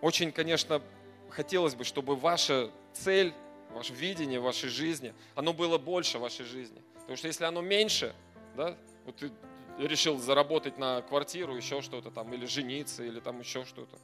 очень, 0.02 0.32
конечно, 0.32 0.82
хотелось 1.30 1.76
бы, 1.76 1.84
чтобы 1.84 2.16
ваша 2.16 2.72
цель, 2.94 3.34
ваше 3.72 3.94
видение 3.94 4.40
вашей 4.40 4.70
жизни, 4.70 5.14
оно 5.36 5.54
было 5.54 5.78
больше 5.78 6.18
вашей 6.18 6.46
жизни. 6.46 6.82
Потому 6.96 7.18
что 7.18 7.28
если 7.28 7.44
оно 7.44 7.62
меньше, 7.62 8.16
да, 8.56 8.78
вот 9.06 9.18
ты 9.18 9.32
решил 9.78 10.18
заработать 10.18 10.78
на 10.78 11.02
квартиру, 11.02 11.56
еще 11.56 11.82
что-то 11.82 12.12
там, 12.12 12.34
или 12.34 12.46
жениться, 12.46 13.04
или 13.04 13.20
там 13.20 13.40
еще 13.40 13.66
что-то, 13.66 13.98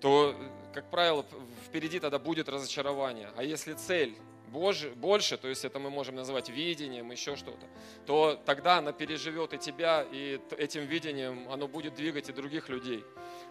то, 0.00 0.34
как 0.72 0.90
правило, 0.90 1.24
впереди 1.66 2.00
тогда 2.00 2.18
будет 2.18 2.48
разочарование. 2.48 3.30
А 3.36 3.42
если 3.42 3.74
цель 3.74 4.16
больше, 4.52 5.36
то 5.38 5.48
есть 5.48 5.64
это 5.64 5.78
мы 5.78 5.88
можем 5.90 6.14
называть 6.14 6.50
видением, 6.50 7.10
еще 7.10 7.36
что-то, 7.36 7.66
то 8.06 8.38
тогда 8.44 8.78
она 8.78 8.92
переживет 8.92 9.54
и 9.54 9.58
тебя, 9.58 10.04
и 10.12 10.40
этим 10.58 10.82
видением 10.82 11.50
оно 11.50 11.66
будет 11.66 11.94
двигать 11.94 12.28
и 12.28 12.32
других 12.32 12.68
людей. 12.68 13.04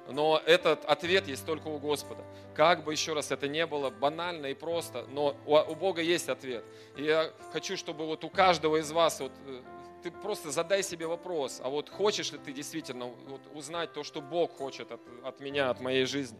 Но 0.09 0.41
этот 0.45 0.85
ответ 0.85 1.27
есть 1.27 1.45
только 1.45 1.67
у 1.67 1.79
Господа. 1.79 2.23
Как 2.53 2.83
бы 2.83 2.91
еще 2.91 3.13
раз 3.13 3.31
это 3.31 3.47
не 3.47 3.65
было 3.65 3.89
банально 3.89 4.47
и 4.47 4.53
просто, 4.53 5.05
но 5.09 5.35
у 5.45 5.75
Бога 5.75 6.01
есть 6.01 6.29
ответ. 6.29 6.63
И 6.97 7.03
я 7.03 7.31
хочу, 7.51 7.77
чтобы 7.77 8.05
вот 8.05 8.23
у 8.23 8.29
каждого 8.29 8.77
из 8.77 8.91
вас 8.91 9.19
вот 9.19 9.31
э, 9.47 9.61
ты 10.03 10.11
просто 10.11 10.51
задай 10.51 10.83
себе 10.83 11.07
вопрос, 11.07 11.61
а 11.63 11.69
вот 11.69 11.89
хочешь 11.89 12.31
ли 12.31 12.37
ты 12.37 12.51
действительно 12.51 13.05
вот 13.05 13.41
узнать 13.53 13.93
то, 13.93 14.03
что 14.03 14.21
Бог 14.21 14.51
хочет 14.57 14.91
от, 14.91 15.01
от 15.23 15.39
меня, 15.39 15.69
от 15.69 15.79
моей 15.79 16.05
жизни? 16.05 16.39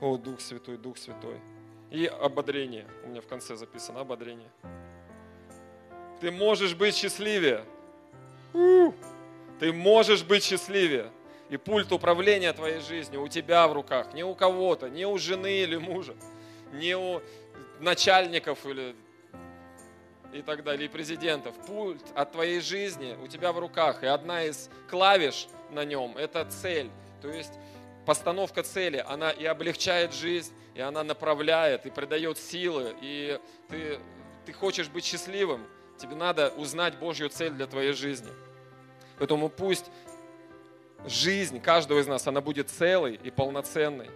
О, 0.00 0.16
Дух 0.16 0.40
Святой, 0.40 0.76
Дух 0.76 0.98
Святой. 0.98 1.40
И 1.90 2.06
ободрение. 2.06 2.86
У 3.04 3.08
меня 3.08 3.20
в 3.20 3.26
конце 3.26 3.54
записано 3.54 4.00
ободрение. 4.00 4.50
Ты 6.20 6.30
можешь 6.30 6.74
быть 6.74 6.96
счастливее. 6.96 7.64
Ты 9.60 9.72
можешь 9.72 10.24
быть 10.24 10.42
счастливее. 10.42 11.10
И 11.50 11.56
пульт 11.56 11.92
управления 11.92 12.52
твоей 12.52 12.80
жизнью 12.80 13.22
у 13.22 13.28
тебя 13.28 13.68
в 13.68 13.74
руках, 13.74 14.14
не 14.14 14.24
у 14.24 14.34
кого-то, 14.34 14.88
не 14.88 15.06
у 15.06 15.18
жены 15.18 15.58
или 15.58 15.76
мужа, 15.76 16.14
не 16.72 16.96
у 16.96 17.20
начальников 17.78 18.64
или 18.64 18.96
и 20.32 20.42
так 20.42 20.64
далее, 20.64 20.86
и 20.86 20.88
президентов. 20.88 21.54
Пульт 21.66 22.02
от 22.14 22.32
твоей 22.32 22.60
жизни 22.60 23.16
у 23.22 23.28
тебя 23.28 23.52
в 23.52 23.58
руках. 23.58 24.02
И 24.02 24.06
одна 24.06 24.44
из 24.44 24.70
клавиш 24.90 25.48
на 25.70 25.84
нем– 25.84 26.16
это 26.18 26.44
цель. 26.46 26.90
То 27.20 27.28
есть 27.28 27.52
постановка 28.06 28.62
цели, 28.62 29.04
она 29.06 29.30
и 29.30 29.44
облегчает 29.44 30.14
жизнь, 30.14 30.52
и 30.74 30.80
она 30.80 31.04
направляет, 31.04 31.86
и 31.86 31.90
придает 31.90 32.38
силы, 32.38 32.94
и 33.00 33.38
ты, 33.68 33.98
ты 34.46 34.52
хочешь 34.52 34.88
быть 34.88 35.04
счастливым, 35.04 35.66
тебе 35.98 36.16
надо 36.16 36.50
узнать 36.50 36.96
Божью 36.98 37.28
цель 37.28 37.52
для 37.52 37.66
твоей 37.66 37.92
жизни. 37.92 38.30
Поэтому 39.18 39.48
пусть 39.48 39.86
жизнь 41.06 41.60
каждого 41.60 42.00
из 42.00 42.06
нас, 42.06 42.26
она 42.26 42.40
будет 42.40 42.70
целой 42.70 43.14
и 43.22 43.30
полноценной. 43.30 44.10